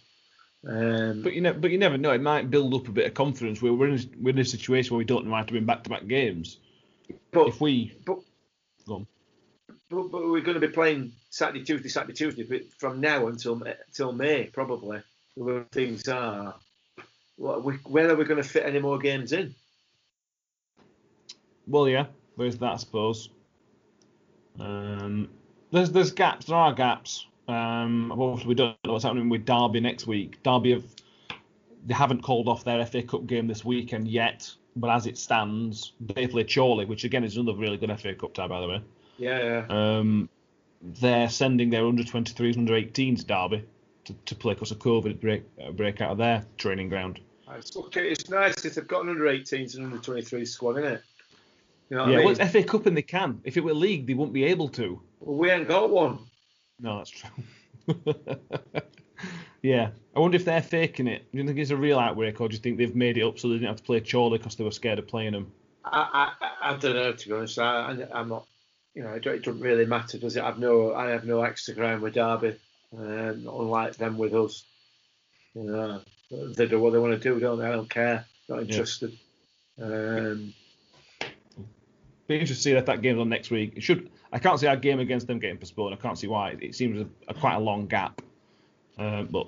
[0.67, 2.11] Um, But you know, but you never know.
[2.11, 3.61] It might build up a bit of confidence.
[3.61, 6.07] We're in, a- we're in a situation where we don't know how to win back-to-back
[6.07, 6.57] games.
[7.31, 8.19] but If we, but,
[8.85, 9.01] but,
[9.89, 14.11] but we're going to be playing Saturday, Tuesday, Saturday, Tuesday but from now until until
[14.11, 15.01] May probably.
[15.37, 16.55] The way things are,
[17.41, 19.55] we, where are we going to fit any more games in?
[21.67, 22.05] well, yeah,
[22.37, 23.29] there's that, I suppose.
[24.59, 25.29] Um,
[25.71, 26.47] there's there's gaps.
[26.47, 27.27] There are gaps.
[27.47, 30.41] Um, obviously we don't know what's happening with Derby next week.
[30.43, 30.83] Derby have
[31.85, 35.93] they haven't called off their FA Cup game this weekend yet, but as it stands,
[35.99, 38.81] they play Chorley, which again is another really good FA Cup tie, by the way.
[39.17, 39.97] Yeah, yeah.
[39.97, 40.29] Um,
[40.81, 43.65] they're sending their under 23s, under 18s Derby
[44.05, 47.19] to, to play because of COVID break uh, break out of their training ground.
[47.57, 48.09] It's okay.
[48.09, 51.03] It's nice if they've got an under 18s and under 23 squad, isn't it?
[51.89, 52.25] You know what yeah, I mean?
[52.27, 53.41] well, it's FA Cup and they can.
[53.43, 55.01] If it were league, they wouldn't be able to.
[55.19, 56.19] well, we ain't got one.
[56.79, 57.29] No, that's true.
[59.61, 61.31] yeah, I wonder if they're faking it.
[61.31, 63.37] Do you think it's a real outbreak, or do you think they've made it up
[63.37, 65.51] so they didn't have to play Chorley because they were scared of playing them?
[65.83, 67.59] I, I, I don't know to be honest.
[67.59, 68.45] I, I'm not.
[68.93, 70.43] You know, it, don't- it doesn't really matter, does it?
[70.43, 72.57] I've no, I have no extra ground with Derby,
[72.97, 74.63] um, unlike them with us.
[75.53, 77.65] You know, they do what they want to do, don't they?
[77.65, 78.25] I don't care.
[78.47, 79.17] Not interested.
[79.81, 80.53] Um,
[82.27, 83.73] Be interested to see if that game's on next week.
[83.75, 84.09] It should.
[84.31, 85.93] I can't see our game against them getting postponed.
[85.93, 86.55] I can't see why.
[86.61, 88.21] It seems a, a quite a long gap,
[88.97, 89.47] uh, but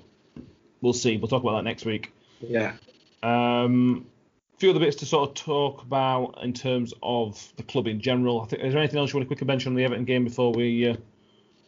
[0.82, 1.16] we'll see.
[1.16, 2.12] We'll talk about that next week.
[2.40, 2.74] yeah.
[3.22, 4.06] Um,
[4.54, 8.00] a few other bits to sort of talk about in terms of the club in
[8.00, 8.42] general.
[8.42, 10.24] I think, is there anything else you want to quickly mention on the Everton game
[10.24, 10.96] before we uh,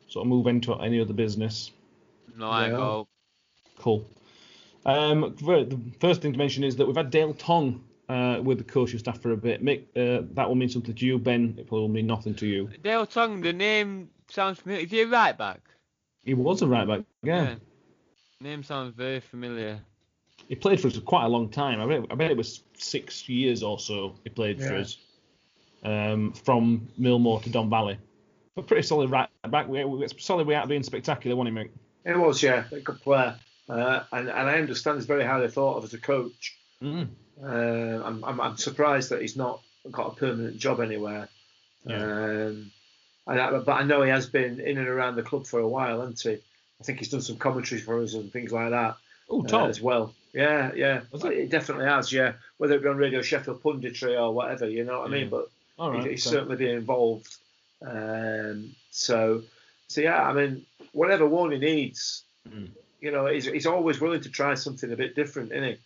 [0.09, 1.72] sort of move into any other business?
[2.37, 2.70] No, I Yeah.
[2.72, 3.09] go.
[3.79, 4.07] Cool.
[4.87, 8.64] Um, the first thing to mention is that we've had Dale Tonge uh, with the
[8.64, 9.62] coaching staff for a bit.
[9.62, 11.57] Mick, uh, that will mean something to you, Ben.
[11.59, 12.70] It probably will mean nothing to you.
[12.85, 14.85] Dale Tonge, the name sounds familiar.
[14.85, 15.61] Is he a right back?
[16.25, 17.01] He was a right back.
[17.22, 17.57] Yeah.
[18.40, 19.81] Name sounds very familiar.
[20.49, 21.81] He played for us for quite a long time.
[21.81, 24.99] I bet, I bet it was six years or so he played for us.
[25.83, 27.99] Um, from Millmoor to Don Valley.
[28.55, 29.68] But pretty solid right back.
[29.68, 31.70] We, we, solid without being spectacular, wasn't he, Mick?
[32.05, 33.37] It was, yeah, a good player.
[33.68, 36.57] Uh, and, and I understand he's very highly thought of as a coach.
[36.83, 37.09] Mm.
[37.42, 37.46] Uh,
[38.05, 41.29] I'm, I'm, I'm surprised that he's not got a permanent job anywhere.
[41.85, 41.96] Yeah.
[42.02, 42.70] Um,
[43.29, 45.68] And I, but I know he has been in and around the club for a
[45.68, 46.40] while, hasn't he?
[46.81, 48.96] I think he's done some commentaries for us and things like that
[49.29, 49.68] Oh, uh, Tom.
[49.70, 50.14] as well.
[50.33, 51.24] Yeah, yeah, it?
[51.24, 52.12] it definitely has.
[52.12, 55.29] Yeah, whether it be on Radio Sheffield punditry or whatever, you know what I mean.
[55.31, 55.48] But
[55.79, 56.05] right.
[56.05, 56.37] he- he's okay.
[56.37, 57.35] certainly been involved.
[57.85, 59.42] Um, so,
[59.88, 62.68] so yeah, I mean, whatever Warney needs, Mm.
[63.00, 65.76] You know, he's, he's always willing to try something a bit different, isn't he?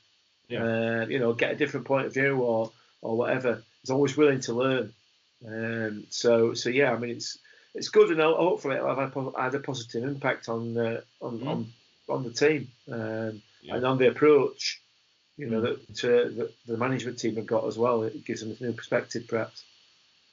[0.54, 0.64] Yeah.
[0.64, 3.62] Uh, you know, get a different point of view or or whatever.
[3.82, 4.92] He's always willing to learn.
[5.46, 7.38] Um, so, so yeah, I mean, it's
[7.74, 11.38] it's good, and ho- hopefully it'll have a, had a positive impact on uh, on,
[11.38, 11.46] Mm.
[11.46, 11.72] on
[12.08, 13.76] on the team um, Yeah.
[13.76, 14.80] and on the approach.
[15.36, 15.86] You know Mm.
[15.86, 18.02] that, uh, that the management team have got as well.
[18.02, 19.62] It gives them a new perspective, perhaps.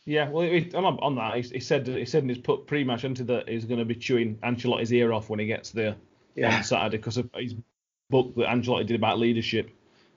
[0.06, 3.24] Yeah, well, he, on, that, he, he said he said in his put pre-match into
[3.26, 5.96] that he's going to be chewing Ancelotti's ear off when he gets there
[6.38, 7.56] Yeah, on Saturday because of his
[8.10, 9.70] book that Ancelotti did about leadership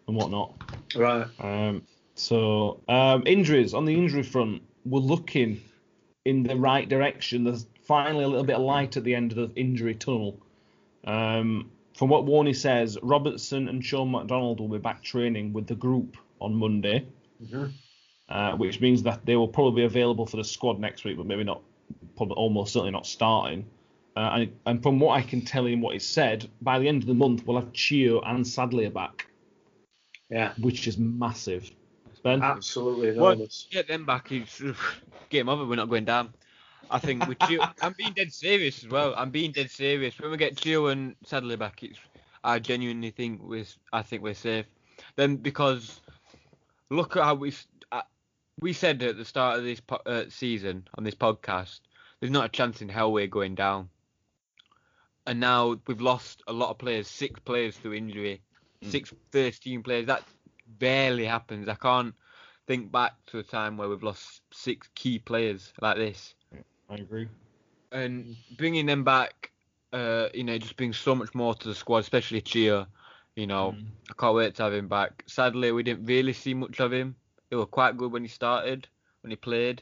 [0.06, 0.54] and whatnot.
[0.94, 1.26] right.
[1.40, 1.83] Um,
[2.14, 5.61] so um, injuries on the injury front, we're looking
[6.26, 7.44] in the right direction.
[7.44, 10.38] There's finally a little bit of light at the end of the injury tunnel.
[11.04, 15.74] Um, from what Warney says, Robertson and Shaun MacDonald will be back training with the
[15.74, 17.06] group on Monday,
[17.42, 17.72] Mhm.
[18.28, 21.26] uh, which means that they will probably be available for the squad next week, but
[21.26, 21.62] maybe not,
[22.16, 23.64] probably almost certainly not starting.
[24.20, 27.02] Uh, and, and from what I can tell in what he said, by the end
[27.02, 29.26] of the month we'll have Chio and Sadlier back,
[30.28, 31.70] Yeah, which is massive.
[32.22, 32.42] Ben?
[32.42, 33.66] absolutely Well, enormous.
[33.70, 34.30] get them back.
[34.30, 34.61] It's
[35.30, 35.64] game over.
[35.64, 36.35] We're not going down.
[36.90, 39.14] I think with Gio, I'm being dead serious as well.
[39.16, 40.18] I'm being dead serious.
[40.20, 41.98] When we get Gio and Sadlier back, it's
[42.44, 44.66] I genuinely think we're I think we're safe.
[45.16, 46.02] Then because
[46.90, 47.54] look at how we
[47.90, 48.02] uh,
[48.61, 51.80] we said at the start of this po- uh, season on this podcast,
[52.18, 53.88] there's not a chance in hell we're going down.
[55.31, 58.43] And now we've lost a lot of players, six players through injury,
[58.83, 60.07] six first team players.
[60.07, 60.25] That
[60.66, 61.69] barely happens.
[61.69, 62.16] I can't
[62.66, 66.35] think back to a time where we've lost six key players like this.
[66.88, 67.29] I agree.
[67.93, 69.53] And bringing them back,
[69.93, 72.88] uh, you know, just brings so much more to the squad, especially Chia.
[73.37, 73.87] You know, Mm.
[74.11, 75.23] I can't wait to have him back.
[75.29, 77.14] Sadly, we didn't really see much of him.
[77.51, 78.88] He was quite good when he started,
[79.21, 79.81] when he played.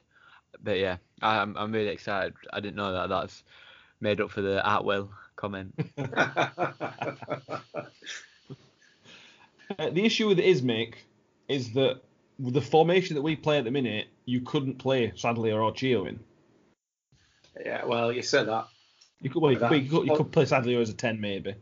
[0.63, 2.35] But yeah, I'm I'm really excited.
[2.53, 3.45] I didn't know that that's
[3.99, 5.75] made up for the Atwell comment.
[9.79, 10.95] Uh, the issue with Ismik
[11.47, 12.01] is that
[12.39, 16.07] with the formation that we play at the minute, you couldn't play Sadlier or Chio
[16.07, 16.19] in.
[17.65, 18.67] yeah, well, you said that.
[19.21, 21.55] You could, well, you, could, you, could, you could play Sadlier as a 10 maybe.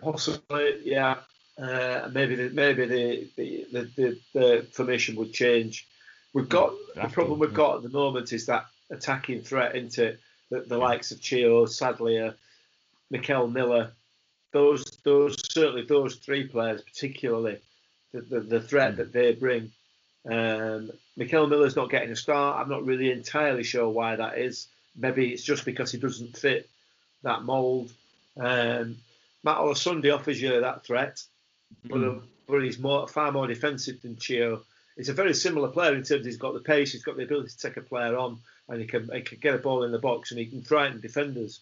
[0.00, 1.16] Possibly, yeah.
[1.60, 5.88] Uh, maybe the, maybe the, the, the, the, the formation would change.
[6.34, 7.56] We've got the Have to, problem we've yeah.
[7.56, 10.16] got at the moment is that attacking threat into
[10.50, 12.34] the, the likes of Chio, Sadlier,
[13.12, 13.92] Mickel Miller.
[14.52, 17.58] Those those certainly those three players particularly
[18.12, 19.72] the, the, the threat that they bring.
[20.26, 22.60] Um, Mickel Miller's not getting a start.
[22.60, 24.68] I'm not really entirely sure why that is.
[24.96, 26.68] Maybe it's just because he doesn't fit
[27.22, 27.92] that mould.
[28.36, 28.96] Um,
[29.44, 31.22] Matt Olosunde offers you that threat,
[31.84, 32.14] but, uh,
[32.48, 34.62] but he's more far more defensive than Chio.
[34.96, 37.22] He's a very similar player in terms of he's got the pace, he's got the
[37.22, 39.92] ability to take a player on, and he can he can get a ball in
[39.92, 41.60] the box and he can frighten defenders.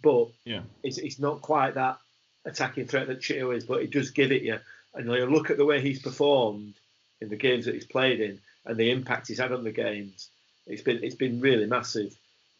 [0.00, 0.62] But Yeah.
[0.82, 1.98] it's, it's not quite that
[2.44, 4.58] attacking threat that Chio is, but he does give it you.
[4.94, 6.74] And you look at the way he's performed
[7.20, 10.28] in the games that he's played in and the impact he's had on the games.
[10.66, 12.14] It's been it's been really massive,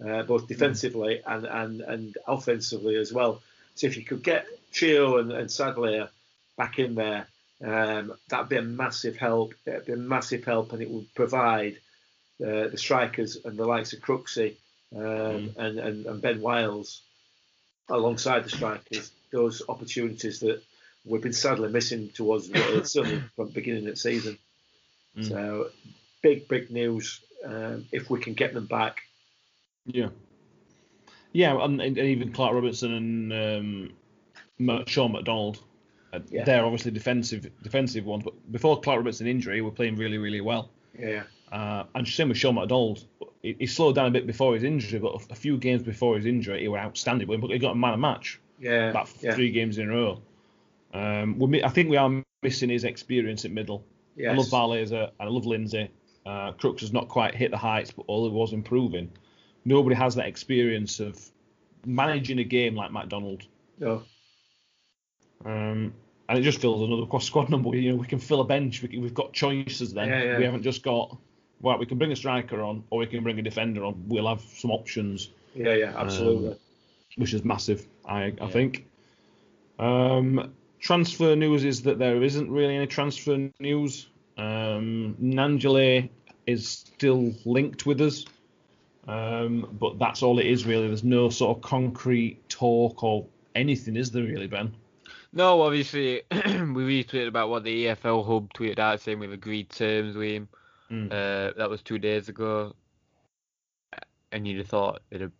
[0.05, 3.43] uh, both defensively and, and, and offensively as well.
[3.75, 6.09] So if you could get Chio and, and Sadlier
[6.57, 7.27] back in there,
[7.65, 9.55] um, that'd be a massive help.
[9.67, 11.77] It'd be a massive help, and it would provide
[12.41, 14.57] uh, the strikers and the likes of Crooksy
[14.97, 17.03] um, and, and, and Ben Wiles
[17.93, 20.63] alongside the strikers those opportunities that
[21.07, 24.37] we've been sadly missing towards the, certainly from the beginning of the season.
[25.17, 25.29] Mm.
[25.29, 25.69] So
[26.23, 29.01] big, big news um, if we can get them back.
[29.87, 30.09] Yeah.
[31.33, 33.91] Yeah, and, and even Clark Robertson and
[34.69, 35.63] um, Shaun MacDonald,
[36.13, 36.45] uh, Yeah.
[36.45, 38.25] they're obviously defensive defensive ones.
[38.25, 40.71] But before Clark Robertson injury, we're playing really, really well.
[40.99, 43.07] Yeah, Uh, and same with Shaun MacDonald.
[43.43, 46.27] He, he slowed down a bit before his injury, but a, few games before his
[46.27, 47.29] injury, he was outstanding.
[47.29, 49.35] But he got a man of match yeah, about yeah.
[49.35, 50.23] three games in a row.
[50.95, 53.85] Um, we, I think we are missing his experience at middle.
[54.19, 54.51] I love Yes.
[54.51, 55.91] Barlaser and I love Lindsay.
[56.25, 59.11] Uh, Crooks has not quite hit the heights, but all he was improving.
[59.65, 61.19] Nobody has that experience of
[61.87, 63.45] managing a game like MacDonald.
[63.79, 64.03] No,
[65.45, 65.95] Um,
[66.29, 67.75] and it just fills another squad number.
[67.75, 68.83] You know, we can fill a bench.
[68.83, 70.09] We can, we've got choices then.
[70.09, 70.39] Yeah, yeah.
[70.39, 71.17] We haven't just got.
[71.63, 74.05] Well, we can bring a striker on, or we can bring a defender on.
[74.07, 76.51] We'll have some options, yeah, yeah, absolutely.
[76.51, 76.57] Um,
[77.17, 77.87] which is massive.
[78.05, 78.87] I I think.
[79.79, 84.09] Um, transfer news is that there isn't really any transfer news.
[84.37, 86.09] Um, Nangele
[86.47, 88.25] is still linked with us.
[89.07, 90.87] Um, but that's all it is really.
[90.87, 94.75] There's no sort of concrete talk or anything, is there really, Ben?
[95.33, 100.15] No, obviously we retweeted about what the EFL hub tweeted out saying we've agreed terms
[100.15, 100.49] with him.
[100.93, 101.07] Mm.
[101.11, 102.75] Uh, that was two days ago,
[104.31, 105.33] and you'd have thought it'd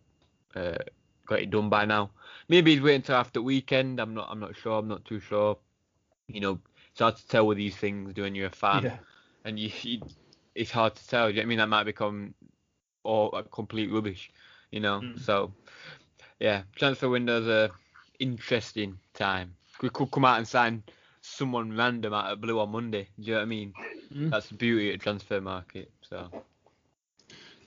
[0.55, 0.83] have uh,
[1.27, 2.09] got it done by now.
[2.49, 3.99] Maybe he's waiting until after the weekend.
[3.99, 4.29] I'm not.
[4.31, 4.79] I'm not sure.
[4.79, 5.57] I'm not too sure.
[6.27, 6.59] You know,
[6.91, 8.97] it's hard to tell with these things when you're a fan, Yeah.
[9.45, 10.01] and you, you,
[10.55, 11.27] it's hard to tell.
[11.27, 11.57] Do you know what I mean?
[11.59, 12.33] That might become
[13.03, 14.31] all a complete rubbish.
[14.71, 15.01] You know.
[15.01, 15.19] Mm.
[15.19, 15.53] So,
[16.39, 17.69] yeah, transfer window's a
[18.19, 19.53] interesting time.
[19.81, 20.83] We could come out and sign
[21.21, 23.09] someone random out of blue on Monday.
[23.19, 23.73] Do you know what I mean?
[24.13, 24.29] Mm.
[24.31, 25.91] That's the beauty of transfer market.
[26.01, 26.29] So.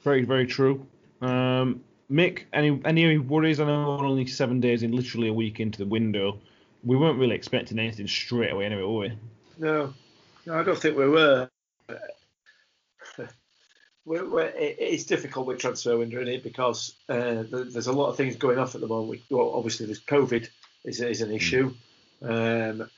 [0.04, 0.86] Very, very true.
[1.20, 3.58] Um, Mick, any any worries?
[3.58, 6.38] I know we're only seven days in, literally a week into the window.
[6.84, 9.12] We weren't really expecting anything straight away, anyway, were we?
[9.58, 9.92] No,
[10.46, 11.48] no, I don't think we were.
[14.04, 16.44] We're, we're, it, it's difficult with transfer window, is it?
[16.44, 19.22] Because uh, there- there's a lot of things going off at the moment.
[19.30, 20.48] Well, obviously, there's COVID
[20.84, 21.74] is, is an issue.
[22.22, 22.88] Um,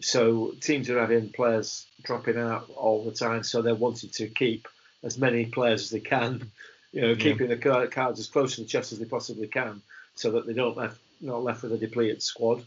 [0.00, 4.68] so teams are having players dropping out all the time, so they're wanting to keep
[5.02, 6.50] as many players as they can.
[6.92, 7.58] You know, keeping the
[7.92, 9.82] cards as close to the chest as they possibly can,
[10.14, 12.64] so that they don't left not left with a depleted squad.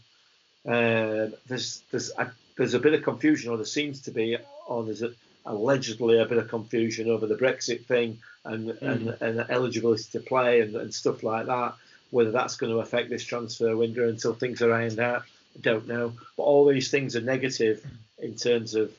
[0.64, 4.36] Um, there's there's a, there's a bit of confusion, or there seems to be,
[4.68, 5.10] or there's a,
[5.46, 10.60] allegedly a bit of confusion over the Brexit thing and and, and eligibility to play
[10.60, 11.74] and, and stuff like that.
[12.10, 15.24] Whether that's going to affect this transfer window until things are ironed out,
[15.60, 16.12] don't know.
[16.36, 17.84] But all these things are negative
[18.18, 18.92] in terms of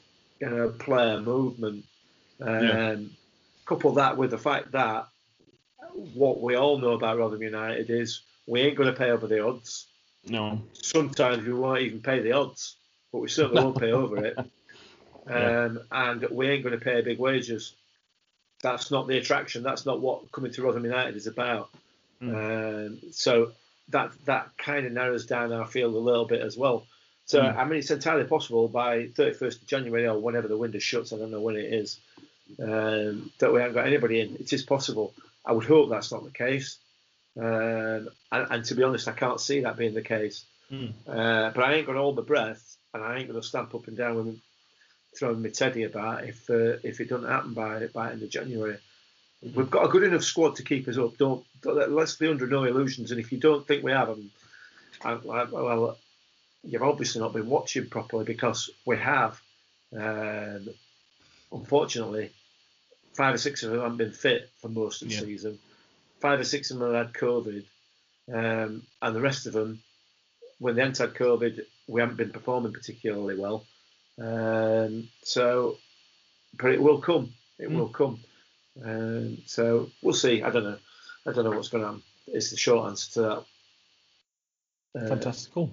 [0.50, 1.86] know, player movement.
[2.42, 2.96] Um, Yeah.
[3.66, 5.08] Couple that with the fact that
[6.14, 9.46] what we all know about Rotherham United is we ain't going to pay over the
[9.46, 9.88] odds
[10.26, 10.62] No.
[10.74, 12.76] sometimes we won't even pay the odds,
[13.12, 14.36] but we certainly won't pay over it.
[14.38, 14.46] Yeah.
[15.28, 17.74] Um, and we ain't going to pay big wages.
[18.64, 19.62] That's not the attraction.
[19.62, 21.70] That's not what coming to Rotherham United is about.
[22.22, 23.52] Um, so
[23.92, 26.86] that that kind of narrows down our field a little bit as well.
[27.26, 27.56] So Mm.
[27.56, 31.14] I mean, it's entirely possible by 31st of January or whenever the window shuts.
[31.14, 32.00] I don't know when it is
[32.60, 34.36] um, that we haven't got anybody in.
[34.36, 35.14] It is possible.
[35.46, 36.78] I would hope that's not the case.
[37.40, 40.44] Um, and, and to be honest, I can't see that being the case.
[40.72, 40.94] Mm.
[41.08, 43.74] Uh, but I ain't going to hold my breath, and I ain't going to stamp
[43.76, 44.40] up and down with
[45.18, 48.78] throwing my teddy about if uh, if it doesn't happen by by end of January.
[49.42, 51.18] We've got a good enough squad to keep us up.
[51.18, 53.12] Don't, don't let's be under no illusions.
[53.12, 54.32] And if you don't think we have them,
[55.04, 55.98] well,
[56.64, 59.42] you've obviously not been watching properly because we have.
[59.98, 60.70] Um,
[61.52, 62.32] unfortunately,
[63.14, 65.22] five or six of them haven't been fit for most of the Yeah.
[65.22, 65.60] season.
[66.20, 67.66] Five or six of them have had COVID,
[68.32, 69.82] um, and the rest of them,
[70.60, 73.66] when they had COVID, we haven't been performing particularly well.
[74.20, 75.78] Um, so,
[76.54, 77.34] but it will come.
[77.58, 77.76] It Mm.
[77.76, 78.20] will come.
[78.84, 80.42] Um, so we'll see.
[80.44, 80.78] I don't know.
[81.28, 81.96] I don't know what's going on.
[81.96, 82.04] happen.
[82.28, 83.22] It's the short answer to
[84.94, 85.04] that.
[85.04, 85.54] Uh, Fantastic.
[85.54, 85.72] Cool.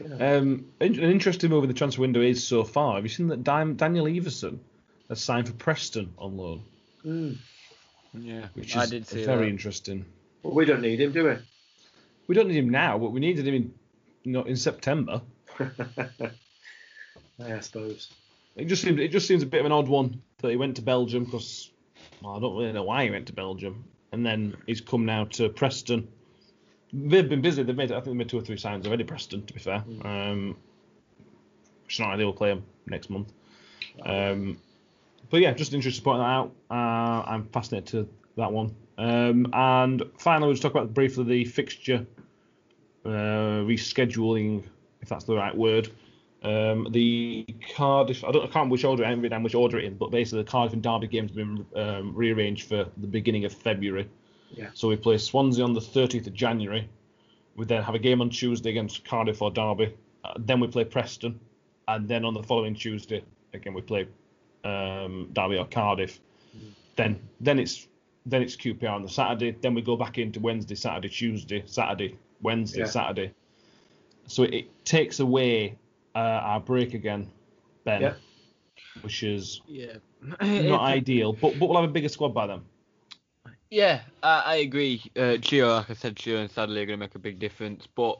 [0.00, 0.36] yeah.
[0.36, 2.96] Um, an interesting move in the transfer window is so far.
[2.96, 4.58] Have you seen that Daniel Iversen
[5.08, 6.62] has signed for Preston on loan,
[7.04, 7.36] Mm.
[8.14, 9.50] Yeah, which I is did see very that.
[9.50, 10.04] interesting.
[10.42, 11.36] Well, we don't need him, do we?
[12.26, 13.74] We don't need him now, but we needed him in,
[14.24, 15.20] you know, in September.
[17.44, 18.08] I suppose.
[18.56, 20.76] It just seems it just seems a bit of an odd one that he went
[20.76, 21.70] to Belgium because
[22.22, 25.24] well, I don't really know why he went to Belgium, and then he's come now
[25.24, 26.08] to Preston.
[26.92, 27.62] They've been busy.
[27.62, 29.04] They've made I think they made two or three signs already.
[29.04, 30.56] Preston, to be fair, um,
[31.84, 32.28] which is not ideal.
[32.28, 33.32] We'll play them next month.
[34.04, 34.58] Um,
[35.30, 36.52] but yeah, just interested to point that out.
[36.70, 38.74] Uh, I'm fascinated to that one.
[38.98, 42.06] Um, and finally, we'll just talk about briefly the fixture
[43.04, 44.64] uh, rescheduling,
[45.00, 45.90] if that's the right word.
[46.46, 49.84] Um, the Cardiff, I don't, I can't which order, I haven't written which order it
[49.84, 53.44] in, but basically the Cardiff and Derby games have been um, rearranged for the beginning
[53.44, 54.08] of February.
[54.52, 54.68] Yeah.
[54.72, 56.88] So we play Swansea on the 30th of January.
[57.56, 59.92] We then have a game on Tuesday against Cardiff or Derby.
[60.22, 61.40] Uh, then we play Preston,
[61.88, 64.06] and then on the following Tuesday again we play
[64.62, 66.20] um, Derby or Cardiff.
[66.94, 67.88] Then then it's
[68.24, 69.56] then it's QPR on the Saturday.
[69.60, 72.86] Then we go back into Wednesday, Saturday, Tuesday, Saturday, Wednesday, Yeah.
[72.86, 73.32] Saturday.
[74.28, 75.76] So it, it takes away
[76.16, 77.30] uh, our break again,
[77.84, 78.14] Ben, Yeah.
[79.02, 79.98] which is Yeah.
[80.40, 81.32] not ideal.
[81.32, 82.62] But but we'll have a bigger squad by then.
[83.70, 85.02] Yeah, I, I agree.
[85.16, 87.86] Uh, Chio, like I said, Chio and Sadlier are going to make a big difference.
[87.86, 88.18] But,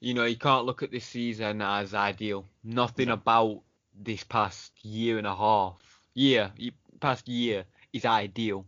[0.00, 2.44] you know, you can't look at this season as ideal.
[2.64, 3.62] Nothing about
[3.98, 5.76] this past year and a half,
[6.14, 6.52] year,
[7.00, 8.66] past year is ideal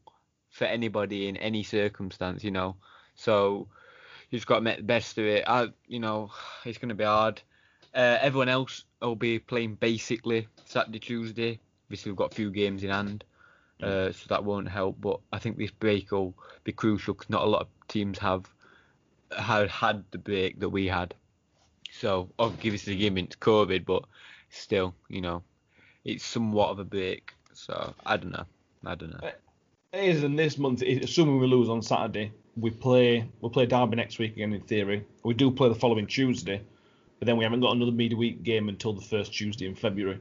[0.50, 2.76] for anybody in any circumstance, you know.
[3.16, 3.68] So
[4.30, 5.44] you just got to make the best of it.
[5.46, 6.30] I, you know,
[6.64, 7.42] it's going to be hard.
[7.94, 11.60] Uh, everyone else will be playing basically Saturday, Tuesday.
[11.86, 13.24] Obviously, we've got a few games in hand.
[13.82, 15.00] uh, so that won't help.
[15.00, 16.34] But I think this break will
[16.64, 18.48] be crucial because not a lot of teams have
[19.36, 21.14] had had the break that we had.
[21.90, 24.04] So obviously, the game into COVID, but
[24.50, 25.42] still, you know,
[26.04, 27.32] it's somewhat of a break.
[27.52, 28.46] So I don't know.
[28.84, 29.28] I don't know.
[29.28, 29.40] It
[29.92, 34.18] is, and this month, assuming we lose on Saturday, we play we'll play Derby next
[34.18, 35.04] week again in theory.
[35.22, 36.62] We do play the following Tuesday,
[37.22, 40.18] but then we haven't got another midweek game until the first Tuesday in February.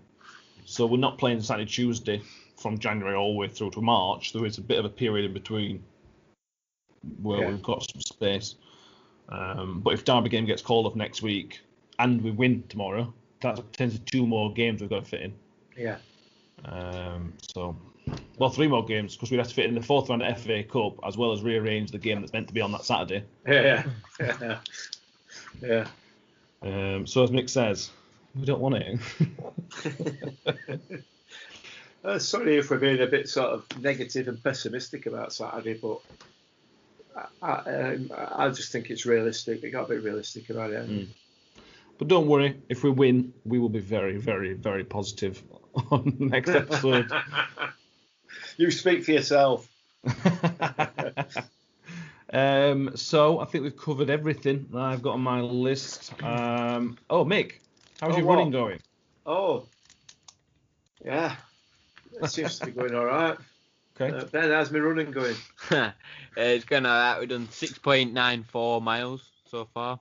[0.66, 2.22] So we're not playing Saturday Tuesday
[2.58, 4.34] from January all the way through to March.
[4.34, 5.82] There is a bit of a period in between
[7.24, 7.50] where Yeah.
[7.50, 8.54] we've got some space.
[9.30, 11.62] Um, but if Derby game gets called off next week
[11.98, 15.34] and we win tomorrow, that's potentially two more games we've got to fit in.
[15.76, 15.98] Yeah.
[16.66, 17.76] Um, so,
[18.38, 20.62] well, three more games because we'd have to fit in the fourth round of FA
[20.62, 23.24] Cup as well as rearrange the game that's meant to be on that Saturday.
[23.48, 23.88] Yeah.
[24.20, 24.60] Yeah.
[25.64, 25.88] yeah.
[26.62, 27.90] Um, so as Mick says,
[28.36, 29.00] we don't want it.
[32.04, 36.00] Uh, sorry if we're being a bit sort of negative and pessimistic about Saturday, but
[37.16, 39.62] I, I, um, I just think it's realistic.
[39.62, 40.90] We got to be realistic about it.
[40.90, 41.08] Mm.
[42.00, 45.44] but don't worry, if we win, we will be very, very, very positive
[45.92, 47.12] on the next episode.
[48.58, 49.68] you speak for yourself.
[52.32, 56.14] Um, so I think we've covered everything that I've got on my list.
[56.24, 57.54] Um, oh, Mick,
[58.00, 58.36] how's Oh, your what?
[58.38, 58.80] running going?
[59.26, 59.66] Oh,
[61.04, 61.36] yeah.
[62.22, 63.38] It seems to be going all right.
[64.00, 64.16] Okay.
[64.18, 65.36] Uh, ben, how's my running going?
[66.38, 67.20] Uh, it's going alright.
[67.20, 70.00] We've done 6.94 miles so far.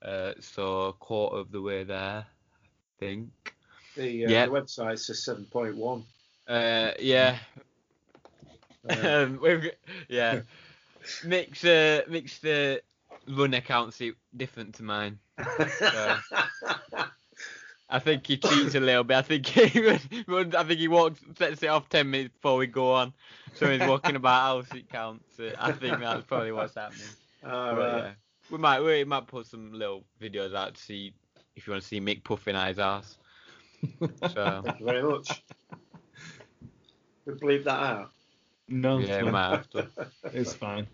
[0.00, 3.28] Uh, so a quarter of the way there, I think.
[3.94, 4.46] The, uh, Yeah.
[4.46, 6.02] the website says 7.1.
[6.48, 7.36] Uh, yeah.
[8.88, 9.70] Uh, um, we've
[10.08, 10.40] yeah.
[11.24, 12.82] Mix uh, mix the
[13.28, 15.18] run account see different to mine.
[17.90, 19.16] I think he cheats a little bit.
[19.16, 19.80] I think he
[20.26, 23.12] runs, I think he walks sets it off ten minutes before we go on.
[23.54, 25.38] So he's walking about house it counts.
[25.38, 27.16] Uh, I think that's probably what's happening.
[27.44, 28.04] all But, right.
[28.04, 28.12] yeah.
[28.50, 31.14] We might we might put some little videos out to see
[31.56, 33.18] if you want to see Mick puffing out his ass.
[34.26, 35.44] So Thank you very much.
[37.26, 38.13] We bleep that out.
[38.68, 39.32] No, it's yeah, we fine.
[39.32, 39.88] might have to.
[40.32, 40.86] It's fine.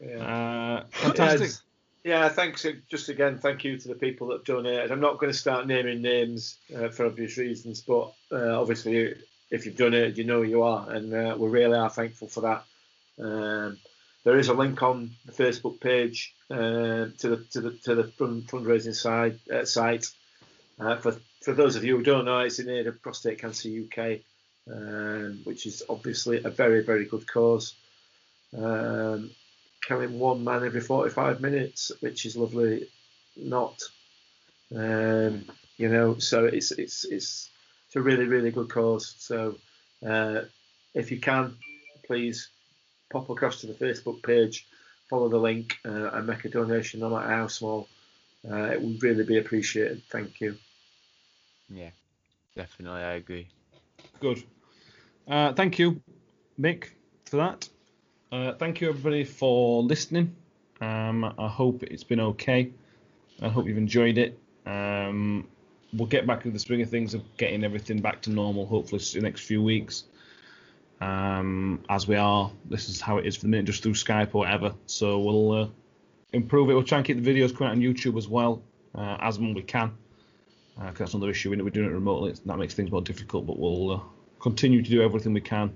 [0.00, 0.16] Yeah.
[0.16, 1.40] Uh, fantastic.
[1.40, 1.62] Yes.
[2.04, 2.64] Yeah, thanks.
[2.64, 4.90] uh, Just again, thank you to the people that donated.
[4.90, 9.14] I'm not going to start naming names uh, for obvious reasons, but uh, obviously,
[9.50, 12.40] if you've donated, you know who you are, and uh, we really are thankful for
[12.40, 12.64] that.
[13.22, 13.78] Um,
[14.24, 16.56] there is a link on the Facebook page uh,
[17.18, 20.06] to the to the to the fund, fundraising side uh, site.
[20.80, 23.68] Uh, for for those of you who don't know, it's in aid of Prostate Cancer
[23.68, 24.20] UK,
[24.70, 27.74] um, which is obviously a very very good cause.
[28.56, 29.30] Um,
[29.82, 32.88] killing one man every 45 minutes, which is lovely.
[33.34, 33.80] Not,
[34.76, 35.46] um,
[35.78, 37.50] you know, so it's it's it's
[37.86, 39.14] it's a really really good cause.
[39.18, 39.56] So
[40.06, 40.42] uh,
[40.94, 41.56] if you can,
[42.06, 42.48] please
[43.10, 44.66] pop across to the Facebook page,
[45.08, 47.88] follow the link, uh, and make a donation, no matter how small.
[48.48, 50.02] Uh, it would really be appreciated.
[50.10, 50.56] Thank you.
[51.70, 51.90] Yeah,
[52.56, 53.48] definitely, I agree.
[54.20, 54.42] Good.
[55.26, 56.00] Uh, thank you,
[56.60, 56.88] Mick,
[57.26, 57.68] for that.
[58.30, 60.34] Uh, thank you, everybody, for listening.
[60.80, 62.72] Um, I hope it's been okay.
[63.40, 64.38] I hope you've enjoyed it.
[64.66, 65.46] Um,
[65.92, 69.02] we'll get back to the swing of things of getting everything back to normal, hopefully,
[69.14, 70.04] in the next few weeks.
[71.00, 74.34] Um, as we are, this is how it is for the minute, just through Skype
[74.34, 74.74] or whatever.
[74.86, 75.68] So we'll uh,
[76.32, 76.74] improve it.
[76.74, 78.62] We'll try and keep the videos coming out on YouTube as well,
[78.94, 79.92] uh, as when we can.
[80.82, 81.50] Uh 'cause that's another issue.
[81.50, 82.30] We're doing it remotely.
[82.30, 84.00] It's- That makes things more difficult, but we'll uh,
[84.40, 85.74] continue to do everything we can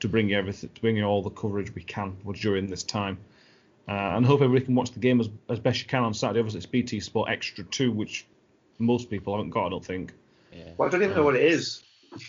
[0.00, 3.18] to bring you everything, to bring you all the coverage we can during this time.
[3.88, 6.40] Uh, and hope everybody can watch the game as, as best you can on Saturday.
[6.40, 8.26] Obviously, it's BT Sport Extra 2, which
[8.78, 10.12] most people haven't got, I don't think.
[10.52, 10.70] Yeah.
[10.76, 11.82] Well, I don't even know what it is.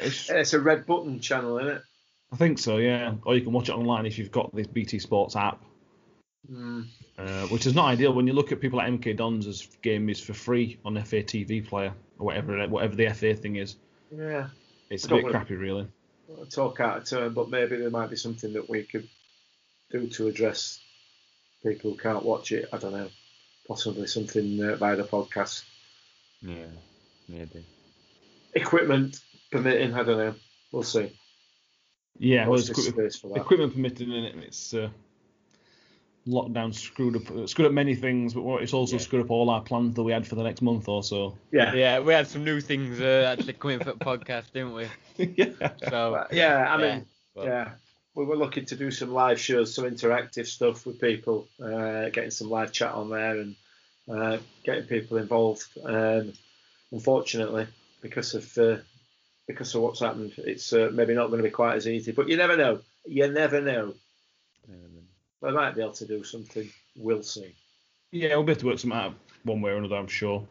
[0.00, 1.82] It's, It's a red button channel, isn't it?
[2.32, 3.14] I think so, yeah.
[3.24, 5.62] Or you can watch it online if you've got this BT Sports app,
[6.50, 6.86] Mm.
[7.18, 10.08] uh, which is not ideal when you look at people like MK Dons' as game
[10.08, 13.76] is for free on FA TV player or whatever whatever the FA thing is.
[14.10, 14.48] Yeah.
[14.88, 15.86] It's a Don't bit crappy, really.
[16.50, 19.06] talk out of turn, but maybe there might be something that we could
[19.90, 20.80] do to address
[21.62, 22.68] people who can't watch it.
[22.72, 23.08] I don't know.
[23.68, 25.62] Possibly something uh, via the podcast.
[26.42, 26.66] Yeah,
[27.28, 27.64] maybe.
[28.54, 29.20] Equipment
[29.52, 30.34] permitting, I don't know.
[30.72, 31.12] We'll see.
[32.18, 33.40] Yeah, well, it's this equipment, space for that.
[33.42, 34.88] equipment permitted in it, and it's uh,
[36.28, 39.02] lockdown screwed up uh, screwed up many things, but it's also Yeah.
[39.02, 41.36] screwed up all our plans that we had for the next month or so.
[41.52, 41.74] Yeah.
[41.74, 44.86] Yeah, we had some new things uh, actually coming for the podcast, didn't we?
[45.16, 45.70] yeah.
[45.88, 47.70] So But, yeah, I Yeah, mean, well- yeah.
[48.14, 52.32] We were looking to do some live shows, some interactive stuff with people, uh, getting
[52.32, 53.54] some live chat on there and
[54.10, 55.64] uh, getting people involved.
[55.84, 56.32] Um,
[56.90, 57.68] unfortunately,
[58.02, 58.78] because of uh,
[59.46, 62.10] because of what's happened, it's uh, maybe not going to be quite as easy.
[62.10, 62.80] But you never know.
[63.06, 63.94] You never know.
[65.42, 66.68] They might be able to do something.
[66.96, 67.54] We'll see.
[68.12, 69.14] Yeah, we'll be able to work something out
[69.44, 70.46] one way or another, I'm sure.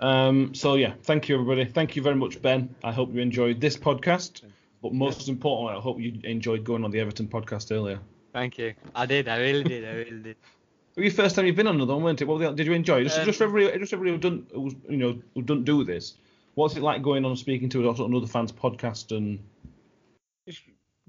[0.00, 1.64] Um, so yeah, thank you everybody.
[1.64, 2.74] Thank you very much, Ben.
[2.84, 4.42] I hope you enjoyed this podcast,
[4.82, 7.98] but most importantly, I hope you enjoyed going on the Everton podcast earlier.
[8.32, 8.74] Thank you.
[8.94, 9.26] I did.
[9.26, 9.84] I really did.
[9.84, 10.36] I really did.
[10.96, 12.24] It was your first time you've been on another one, wasn't it?
[12.24, 13.04] What were the- did you enjoy?
[13.04, 15.84] Just, Um, just for everybody, just everybody who don't, who's, you know, who don't do
[15.84, 16.14] this.
[16.54, 19.38] What's it like going on speaking to another fans podcast and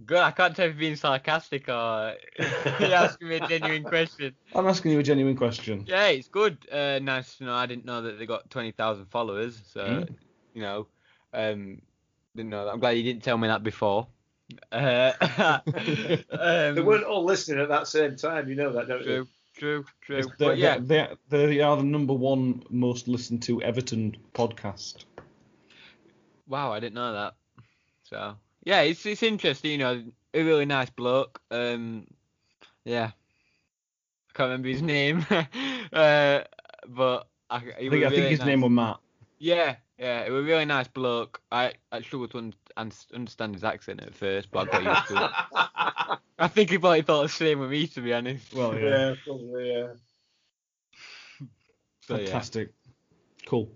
[0.05, 0.17] Good.
[0.17, 2.15] I can't tell if you're being sarcastic or
[2.79, 4.35] you're asking me a genuine question.
[4.55, 5.83] I'm asking you a genuine question.
[5.87, 6.57] Yeah, it's good.
[6.71, 7.53] Uh, nice to know.
[7.53, 9.61] I didn't know that they got 20,000 followers.
[9.73, 10.15] So, Mm.
[10.53, 10.87] you know,
[11.33, 11.81] um,
[12.35, 12.73] didn't know that.
[12.73, 14.07] I'm glad you didn't tell me that before.
[14.71, 15.11] Uh,
[15.85, 18.49] they um, weren't all listening at that same time.
[18.49, 19.27] You know that, don't you?
[19.55, 20.31] true, true, true.
[20.39, 25.05] But yeah, they, they, they are the number one most listened to Everton podcast.
[26.47, 27.33] wow, I didn't know that.
[28.03, 29.71] So, yeah, it's it's interesting.
[29.71, 30.03] You know,
[30.33, 31.41] a really nice bloke.
[31.51, 32.07] Um,
[32.85, 33.11] yeah,
[34.29, 36.41] I can't remember his name, uh,
[36.87, 38.47] but I, I think, I think his nice.
[38.47, 38.99] name was Matt.
[39.39, 41.41] Yeah, yeah, it was a really nice bloke.
[41.51, 45.07] I, I struggled to un- un- understand his accent at first, but I got used
[45.07, 45.31] to it.
[46.39, 48.53] I think he probably thought the same with me, to be honest.
[48.53, 49.87] Well, yeah, yeah, probably, yeah.
[52.01, 52.17] So, yeah.
[52.17, 52.73] fantastic,
[53.45, 53.69] cool.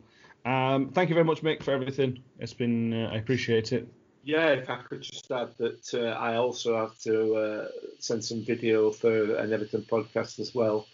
[0.45, 2.23] Um, thank you very much, Mick, for everything.
[2.39, 3.87] It's been, uh, I appreciate it.
[4.25, 7.67] Yeah, if I could just add that uh, I also have to uh,
[7.99, 10.87] send some video for an Everton podcast as well.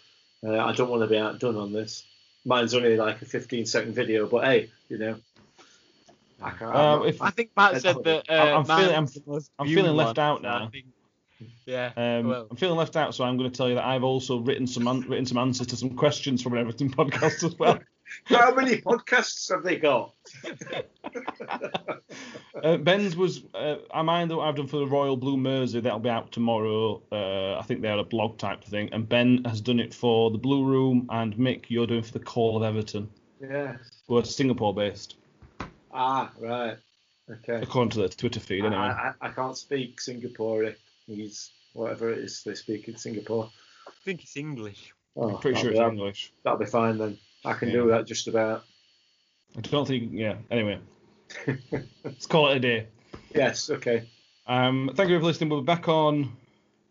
[0.44, 2.04] Uh, I don't want to be outdone on this.
[2.44, 5.16] Mine's only like a 15 second video, but hey, you know.
[6.42, 8.28] I, can't, Um, if- I think Matt said that.
[8.30, 10.70] Uh, I'm feeling- mine's the most I'm feeling left out now.
[11.66, 11.92] yeah.
[11.96, 14.38] Um, well, I'm feeling left out, so I'm going to tell you that I've also
[14.38, 17.78] written some an- written some answers to some questions from an Everton podcast as well.
[18.24, 20.14] How many podcasts have they got?
[22.62, 25.80] Uh, Ben's was uh, I mind that I've done for the Royal Blue Mersey.
[25.80, 27.00] That'll be out tomorrow.
[27.10, 28.90] Uh, I think they're a blog type thing.
[28.92, 32.18] And Ben has done it for the Blue Room, and Mick, you're doing for the
[32.20, 33.08] Call of Everton,
[33.40, 33.78] Yes.
[34.06, 35.16] who are Singapore based,
[35.92, 36.76] Ah, right.
[37.30, 37.60] Okay.
[37.62, 38.64] according to the Twitter feed.
[38.64, 40.74] Anyway, I, I, I can't speak Singaporean.
[41.06, 43.48] He's whatever it is they speak in Singapore.
[43.86, 44.92] I think it's English.
[45.16, 46.32] Oh, I'm pretty that'll sure be- it's English.
[46.44, 47.16] That'll be fine then.
[47.44, 47.74] I can Yeah.
[47.74, 48.64] do that just about.
[49.56, 50.10] I don't think.
[50.12, 50.36] Yeah.
[50.50, 50.78] Anyway,
[52.04, 52.86] let's call it a day.
[53.34, 53.70] yes.
[53.70, 54.08] Okay.
[54.46, 55.50] Um, thank you for listening.
[55.50, 56.36] We'll be back on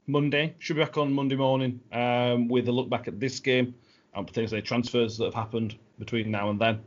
[0.07, 0.55] Monday.
[0.59, 3.75] Should be back on Monday morning um, with a look back at this game
[4.13, 6.79] and potentially transfers that have happened between now and then.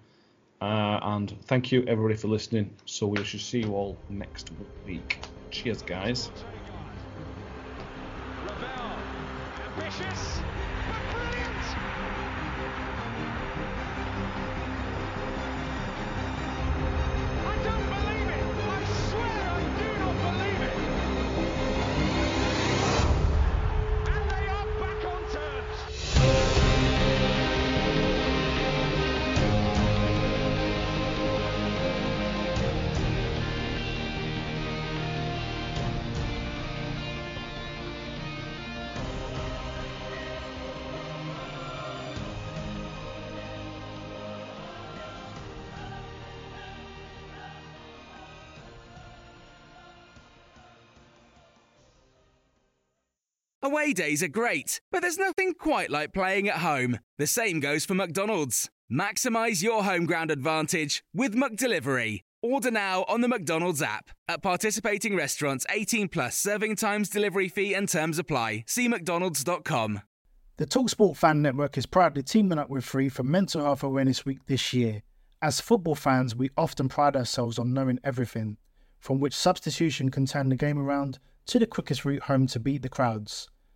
[0.61, 2.73] Uh, and thank you everybody for listening.
[2.87, 4.51] So we should see you all next
[4.87, 5.19] week.
[5.51, 6.31] Cheers, guys.
[8.47, 8.99] Ravel,
[9.77, 10.41] ambitious,
[53.65, 56.99] Away days are great, but there's nothing quite like playing at home.
[57.19, 58.69] The same goes for McDonald's.
[58.93, 62.23] Maximize your home ground advantage with McDelivery.
[62.43, 64.11] Order now on the McDonald's app.
[64.27, 68.65] At participating restaurants, 18 plus serving times, delivery fee, and terms apply.
[68.67, 70.01] See McDonald's.com.
[70.57, 74.45] The Talksport Fan Network is proudly teaming up with Free for Mental Health Awareness Week
[74.47, 75.03] this year.
[75.41, 78.57] As football fans, we often pride ourselves on knowing everything,
[78.99, 82.83] from which substitution can turn the game around to the quickest route home to beat
[82.83, 83.49] the crowds.